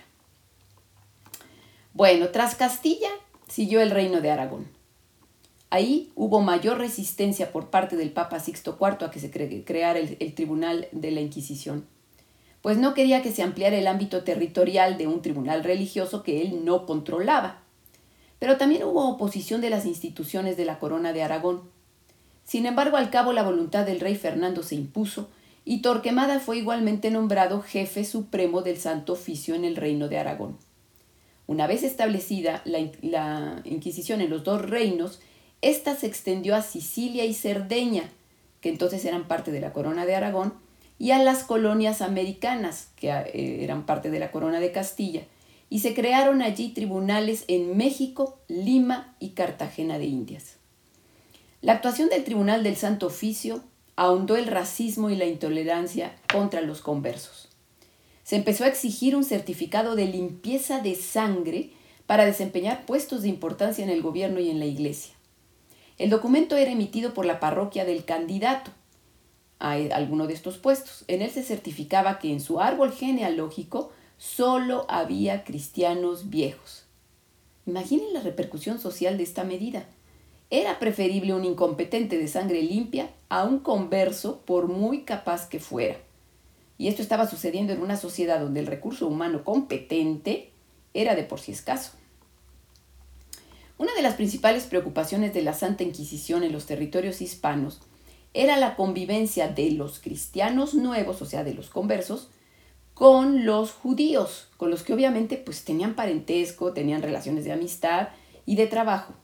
Bueno, 1.94 2.28
tras 2.28 2.56
Castilla 2.56 3.10
siguió 3.48 3.80
el 3.80 3.90
reino 3.90 4.20
de 4.20 4.30
Aragón. 4.30 4.66
Ahí 5.70 6.12
hubo 6.14 6.40
mayor 6.40 6.78
resistencia 6.78 7.52
por 7.52 7.70
parte 7.70 7.96
del 7.96 8.12
Papa 8.12 8.38
Sixto 8.38 8.76
IV 8.78 9.06
a 9.06 9.10
que 9.10 9.20
se 9.20 9.30
creara 9.30 9.98
el, 9.98 10.16
el 10.20 10.34
Tribunal 10.34 10.88
de 10.92 11.10
la 11.10 11.20
Inquisición 11.20 11.86
pues 12.64 12.78
no 12.78 12.94
quería 12.94 13.20
que 13.20 13.30
se 13.30 13.42
ampliara 13.42 13.76
el 13.76 13.86
ámbito 13.86 14.24
territorial 14.24 14.96
de 14.96 15.06
un 15.06 15.20
tribunal 15.20 15.62
religioso 15.62 16.22
que 16.22 16.40
él 16.40 16.64
no 16.64 16.86
controlaba. 16.86 17.58
Pero 18.38 18.56
también 18.56 18.84
hubo 18.84 19.06
oposición 19.06 19.60
de 19.60 19.68
las 19.68 19.84
instituciones 19.84 20.56
de 20.56 20.64
la 20.64 20.78
corona 20.78 21.12
de 21.12 21.22
Aragón. 21.22 21.60
Sin 22.42 22.64
embargo, 22.64 22.96
al 22.96 23.10
cabo 23.10 23.34
la 23.34 23.42
voluntad 23.42 23.84
del 23.84 24.00
rey 24.00 24.16
Fernando 24.16 24.62
se 24.62 24.76
impuso 24.76 25.28
y 25.66 25.82
Torquemada 25.82 26.40
fue 26.40 26.56
igualmente 26.56 27.10
nombrado 27.10 27.60
jefe 27.60 28.02
supremo 28.06 28.62
del 28.62 28.78
Santo 28.78 29.12
Oficio 29.12 29.54
en 29.54 29.66
el 29.66 29.76
reino 29.76 30.08
de 30.08 30.16
Aragón. 30.16 30.56
Una 31.46 31.66
vez 31.66 31.82
establecida 31.82 32.62
la, 32.64 32.78
la 33.02 33.60
Inquisición 33.66 34.22
en 34.22 34.30
los 34.30 34.42
dos 34.42 34.62
reinos, 34.62 35.20
ésta 35.60 35.94
se 35.96 36.06
extendió 36.06 36.56
a 36.56 36.62
Sicilia 36.62 37.26
y 37.26 37.34
Cerdeña, 37.34 38.08
que 38.62 38.70
entonces 38.70 39.04
eran 39.04 39.28
parte 39.28 39.52
de 39.52 39.60
la 39.60 39.74
corona 39.74 40.06
de 40.06 40.14
Aragón, 40.14 40.63
y 40.98 41.10
a 41.10 41.22
las 41.22 41.44
colonias 41.44 42.00
americanas, 42.00 42.88
que 42.96 43.10
eh, 43.10 43.64
eran 43.64 43.86
parte 43.86 44.10
de 44.10 44.18
la 44.18 44.30
corona 44.30 44.60
de 44.60 44.72
Castilla, 44.72 45.22
y 45.70 45.80
se 45.80 45.94
crearon 45.94 46.42
allí 46.42 46.68
tribunales 46.68 47.44
en 47.48 47.76
México, 47.76 48.38
Lima 48.48 49.16
y 49.18 49.30
Cartagena 49.30 49.98
de 49.98 50.04
Indias. 50.04 50.56
La 51.62 51.72
actuación 51.72 52.10
del 52.10 52.24
Tribunal 52.24 52.62
del 52.62 52.76
Santo 52.76 53.06
Oficio 53.06 53.62
ahondó 53.96 54.36
el 54.36 54.46
racismo 54.46 55.10
y 55.10 55.16
la 55.16 55.24
intolerancia 55.24 56.14
contra 56.32 56.60
los 56.60 56.80
conversos. 56.80 57.48
Se 58.22 58.36
empezó 58.36 58.64
a 58.64 58.68
exigir 58.68 59.16
un 59.16 59.24
certificado 59.24 59.96
de 59.96 60.06
limpieza 60.06 60.80
de 60.80 60.94
sangre 60.94 61.70
para 62.06 62.26
desempeñar 62.26 62.84
puestos 62.86 63.22
de 63.22 63.28
importancia 63.28 63.84
en 63.84 63.90
el 63.90 64.02
gobierno 64.02 64.40
y 64.40 64.50
en 64.50 64.58
la 64.58 64.66
iglesia. 64.66 65.14
El 65.96 66.10
documento 66.10 66.56
era 66.56 66.70
emitido 66.70 67.14
por 67.14 67.24
la 67.24 67.40
parroquia 67.40 67.84
del 67.84 68.04
candidato, 68.04 68.70
a 69.64 69.96
alguno 69.96 70.26
de 70.26 70.34
estos 70.34 70.58
puestos. 70.58 71.04
En 71.08 71.22
él 71.22 71.30
se 71.30 71.42
certificaba 71.42 72.18
que 72.18 72.30
en 72.30 72.40
su 72.40 72.60
árbol 72.60 72.92
genealógico 72.92 73.92
solo 74.18 74.84
había 74.88 75.42
cristianos 75.42 76.28
viejos. 76.28 76.84
Imaginen 77.66 78.12
la 78.12 78.20
repercusión 78.20 78.78
social 78.78 79.16
de 79.16 79.22
esta 79.22 79.42
medida. 79.42 79.86
Era 80.50 80.78
preferible 80.78 81.32
un 81.32 81.46
incompetente 81.46 82.18
de 82.18 82.28
sangre 82.28 82.62
limpia 82.62 83.10
a 83.30 83.44
un 83.44 83.58
converso 83.58 84.42
por 84.44 84.68
muy 84.68 85.04
capaz 85.04 85.48
que 85.48 85.60
fuera. 85.60 85.96
Y 86.76 86.88
esto 86.88 87.00
estaba 87.00 87.26
sucediendo 87.26 87.72
en 87.72 87.80
una 87.80 87.96
sociedad 87.96 88.40
donde 88.40 88.60
el 88.60 88.66
recurso 88.66 89.06
humano 89.06 89.44
competente 89.44 90.50
era 90.92 91.14
de 91.14 91.22
por 91.22 91.40
sí 91.40 91.52
escaso. 91.52 91.92
Una 93.78 93.94
de 93.94 94.02
las 94.02 94.14
principales 94.14 94.64
preocupaciones 94.64 95.32
de 95.32 95.42
la 95.42 95.54
Santa 95.54 95.84
Inquisición 95.84 96.42
en 96.44 96.52
los 96.52 96.66
territorios 96.66 97.22
hispanos 97.22 97.80
era 98.34 98.56
la 98.56 98.76
convivencia 98.76 99.48
de 99.48 99.70
los 99.70 100.00
cristianos 100.00 100.74
nuevos, 100.74 101.22
o 101.22 101.26
sea, 101.26 101.44
de 101.44 101.54
los 101.54 101.70
conversos, 101.70 102.28
con 102.92 103.46
los 103.46 103.72
judíos, 103.72 104.48
con 104.56 104.70
los 104.70 104.82
que 104.82 104.92
obviamente 104.92 105.36
pues 105.36 105.64
tenían 105.64 105.94
parentesco, 105.94 106.72
tenían 106.72 107.02
relaciones 107.02 107.44
de 107.44 107.52
amistad 107.52 108.08
y 108.44 108.56
de 108.56 108.66
trabajo. 108.66 109.14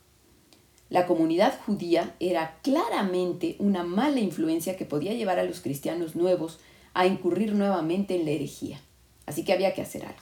La 0.89 1.07
comunidad 1.07 1.59
judía 1.65 2.17
era 2.19 2.59
claramente 2.63 3.57
una 3.61 3.85
mala 3.85 4.19
influencia 4.19 4.77
que 4.77 4.87
podía 4.87 5.15
llevar 5.15 5.39
a 5.39 5.45
los 5.45 5.61
cristianos 5.61 6.17
nuevos 6.17 6.59
a 6.95 7.07
incurrir 7.07 7.53
nuevamente 7.55 8.17
en 8.17 8.25
la 8.25 8.33
herejía. 8.33 8.81
Así 9.27 9.45
que 9.45 9.53
había 9.53 9.73
que 9.75 9.83
hacer 9.83 10.05
algo. 10.05 10.19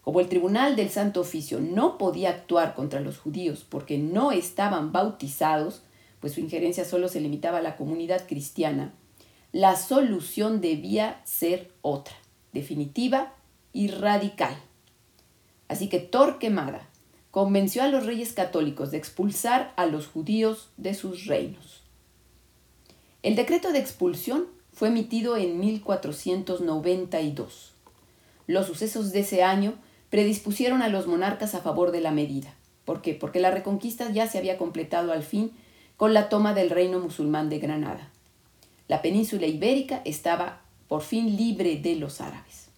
Como 0.00 0.20
el 0.20 0.28
tribunal 0.28 0.74
del 0.74 0.88
Santo 0.88 1.20
Oficio 1.20 1.60
no 1.60 1.98
podía 1.98 2.30
actuar 2.30 2.74
contra 2.74 3.00
los 3.00 3.18
judíos 3.18 3.66
porque 3.68 3.98
no 3.98 4.32
estaban 4.32 4.90
bautizados, 4.90 5.82
pues 6.20 6.34
su 6.34 6.40
injerencia 6.40 6.84
solo 6.84 7.08
se 7.08 7.20
limitaba 7.20 7.58
a 7.58 7.62
la 7.62 7.76
comunidad 7.76 8.26
cristiana, 8.26 8.92
la 9.52 9.76
solución 9.76 10.60
debía 10.60 11.20
ser 11.24 11.70
otra, 11.80 12.14
definitiva 12.52 13.34
y 13.72 13.88
radical. 13.88 14.56
Así 15.68 15.88
que 15.88 16.00
Torquemada 16.00 16.88
convenció 17.30 17.82
a 17.82 17.88
los 17.88 18.06
reyes 18.06 18.32
católicos 18.32 18.90
de 18.90 18.98
expulsar 18.98 19.72
a 19.76 19.86
los 19.86 20.06
judíos 20.06 20.70
de 20.76 20.94
sus 20.94 21.26
reinos. 21.26 21.82
El 23.22 23.36
decreto 23.36 23.72
de 23.72 23.78
expulsión 23.78 24.46
fue 24.72 24.88
emitido 24.88 25.36
en 25.36 25.58
1492. 25.58 27.72
Los 28.46 28.66
sucesos 28.66 29.12
de 29.12 29.20
ese 29.20 29.42
año 29.42 29.74
predispusieron 30.10 30.82
a 30.82 30.88
los 30.88 31.06
monarcas 31.06 31.54
a 31.54 31.60
favor 31.60 31.90
de 31.90 32.00
la 32.00 32.12
medida. 32.12 32.54
¿Por 32.84 33.02
qué? 33.02 33.14
Porque 33.14 33.40
la 33.40 33.50
reconquista 33.50 34.10
ya 34.10 34.28
se 34.28 34.38
había 34.38 34.56
completado 34.56 35.12
al 35.12 35.22
fin 35.22 35.52
con 35.98 36.14
la 36.14 36.28
toma 36.28 36.54
del 36.54 36.70
reino 36.70 37.00
musulmán 37.00 37.50
de 37.50 37.58
Granada. 37.58 38.08
La 38.86 39.02
península 39.02 39.48
ibérica 39.48 40.00
estaba 40.04 40.60
por 40.86 41.02
fin 41.02 41.36
libre 41.36 41.74
de 41.74 41.96
los 41.96 42.20
árabes. 42.20 42.68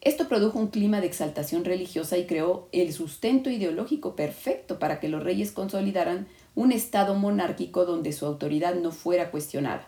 Esto 0.00 0.26
produjo 0.26 0.58
un 0.58 0.66
clima 0.66 1.00
de 1.00 1.06
exaltación 1.06 1.64
religiosa 1.64 2.18
y 2.18 2.26
creó 2.26 2.68
el 2.72 2.92
sustento 2.92 3.50
ideológico 3.50 4.16
perfecto 4.16 4.80
para 4.80 4.98
que 4.98 5.08
los 5.08 5.22
reyes 5.22 5.52
consolidaran 5.52 6.26
un 6.56 6.72
estado 6.72 7.14
monárquico 7.14 7.84
donde 7.84 8.12
su 8.12 8.26
autoridad 8.26 8.74
no 8.74 8.90
fuera 8.90 9.30
cuestionada, 9.30 9.86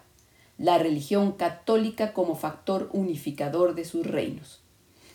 la 0.57 0.79
religión 0.79 1.33
católica 1.33 2.13
como 2.13 2.37
factor 2.37 2.91
unificador 2.93 3.75
de 3.75 3.85
sus 3.85 4.07
reinos. 4.07 4.61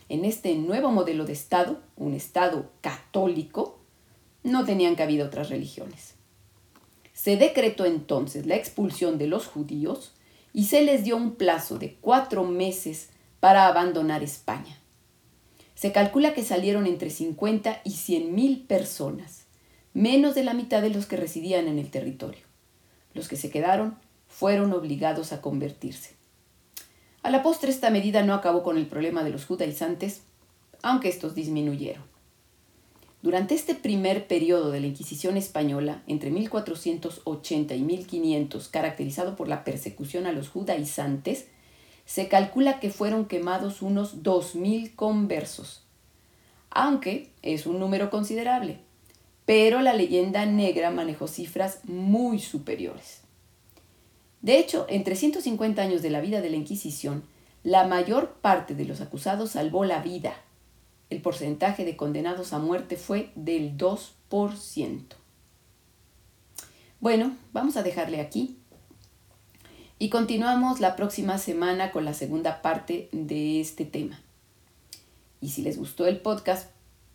En 0.09 0.25
este 0.25 0.53
nuevo 0.55 0.91
modelo 0.91 1.23
de 1.23 1.31
Estado, 1.31 1.79
un 1.95 2.13
Estado 2.13 2.69
católico, 2.81 3.79
no 4.43 4.65
tenían 4.65 4.95
cabida 4.95 5.23
otras 5.23 5.49
religiones. 5.49 6.16
Se 7.27 7.35
decretó 7.35 7.83
entonces 7.83 8.45
la 8.45 8.55
expulsión 8.55 9.17
de 9.17 9.27
los 9.27 9.47
judíos 9.47 10.13
y 10.53 10.67
se 10.67 10.81
les 10.81 11.03
dio 11.03 11.17
un 11.17 11.35
plazo 11.35 11.77
de 11.77 11.97
cuatro 11.99 12.45
meses 12.45 13.09
para 13.41 13.67
abandonar 13.67 14.23
España. 14.23 14.79
Se 15.75 15.91
calcula 15.91 16.33
que 16.33 16.45
salieron 16.45 16.87
entre 16.87 17.09
50 17.09 17.81
y 17.83 17.91
100 17.91 18.33
mil 18.33 18.61
personas, 18.61 19.43
menos 19.93 20.35
de 20.35 20.45
la 20.45 20.53
mitad 20.53 20.81
de 20.81 20.89
los 20.89 21.05
que 21.05 21.17
residían 21.17 21.67
en 21.67 21.79
el 21.79 21.91
territorio. 21.91 22.45
Los 23.13 23.27
que 23.27 23.35
se 23.35 23.49
quedaron 23.49 23.97
fueron 24.29 24.71
obligados 24.71 25.33
a 25.33 25.41
convertirse. 25.41 26.11
A 27.23 27.29
la 27.29 27.43
postre 27.43 27.71
esta 27.71 27.89
medida 27.89 28.23
no 28.23 28.35
acabó 28.35 28.63
con 28.63 28.77
el 28.77 28.87
problema 28.87 29.25
de 29.25 29.31
los 29.31 29.43
judaizantes, 29.45 30.21
aunque 30.81 31.09
estos 31.09 31.35
disminuyeron. 31.35 32.05
Durante 33.21 33.55
este 33.55 33.73
primer 33.73 34.27
periodo 34.27 34.71
de 34.71 34.79
la 34.79 34.87
Inquisición 34.87 35.37
española, 35.37 36.03
entre 36.05 36.29
1480 36.29 37.73
y 37.75 37.81
1500, 37.81 38.67
caracterizado 38.67 39.35
por 39.35 39.47
la 39.47 39.63
persecución 39.63 40.27
a 40.27 40.31
los 40.31 40.49
judaizantes, 40.49 41.47
se 42.05 42.27
calcula 42.27 42.79
que 42.79 42.91
fueron 42.91 43.25
quemados 43.25 43.81
unos 43.81 44.23
2.000 44.23 44.95
conversos, 44.95 45.83
aunque 46.69 47.31
es 47.41 47.65
un 47.65 47.79
número 47.79 48.09
considerable, 48.09 48.79
pero 49.45 49.81
la 49.81 49.93
leyenda 49.93 50.45
negra 50.45 50.91
manejó 50.91 51.27
cifras 51.27 51.79
muy 51.83 52.39
superiores. 52.39 53.21
De 54.41 54.59
hecho, 54.59 54.85
en 54.89 55.03
350 55.03 55.81
años 55.81 56.01
de 56.01 56.11
la 56.11 56.21
vida 56.21 56.39
de 56.39 56.49
la 56.51 56.55
Inquisición, 56.55 57.23
la 57.63 57.87
mayor 57.87 58.35
parte 58.41 58.75
de 58.75 58.85
los 58.85 59.01
acusados 59.01 59.51
salvó 59.51 59.83
la 59.83 60.01
vida. 60.01 60.35
El 61.09 61.21
porcentaje 61.21 61.85
de 61.85 61.95
condenados 61.95 62.53
a 62.53 62.59
muerte 62.59 62.97
fue 62.97 63.31
del 63.35 63.77
2%. 63.77 65.03
Bueno, 66.99 67.35
vamos 67.53 67.77
a 67.77 67.83
dejarle 67.83 68.19
aquí. 68.19 68.57
Y 69.99 70.09
continuamos 70.09 70.79
la 70.79 70.95
próxima 70.95 71.37
semana 71.37 71.91
con 71.91 72.05
la 72.05 72.13
segunda 72.13 72.61
parte 72.61 73.09
de 73.11 73.61
este 73.61 73.85
tema. 73.85 74.19
Y 75.41 75.49
si 75.49 75.61
les 75.61 75.77
gustó 75.77 76.05
el 76.07 76.19
podcast, 76.19 76.69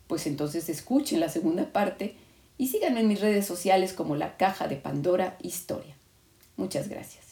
pues 0.07 0.27
entonces 0.27 0.69
escuchen 0.69 1.19
la 1.19 1.29
segunda 1.29 1.71
parte 1.71 2.15
y 2.57 2.67
síganme 2.67 3.01
en 3.01 3.07
mis 3.07 3.21
redes 3.21 3.45
sociales 3.45 3.93
como 3.93 4.15
la 4.15 4.37
Caja 4.37 4.67
de 4.67 4.75
Pandora 4.75 5.37
Historia. 5.41 5.95
Muchas 6.55 6.87
gracias. 6.87 7.22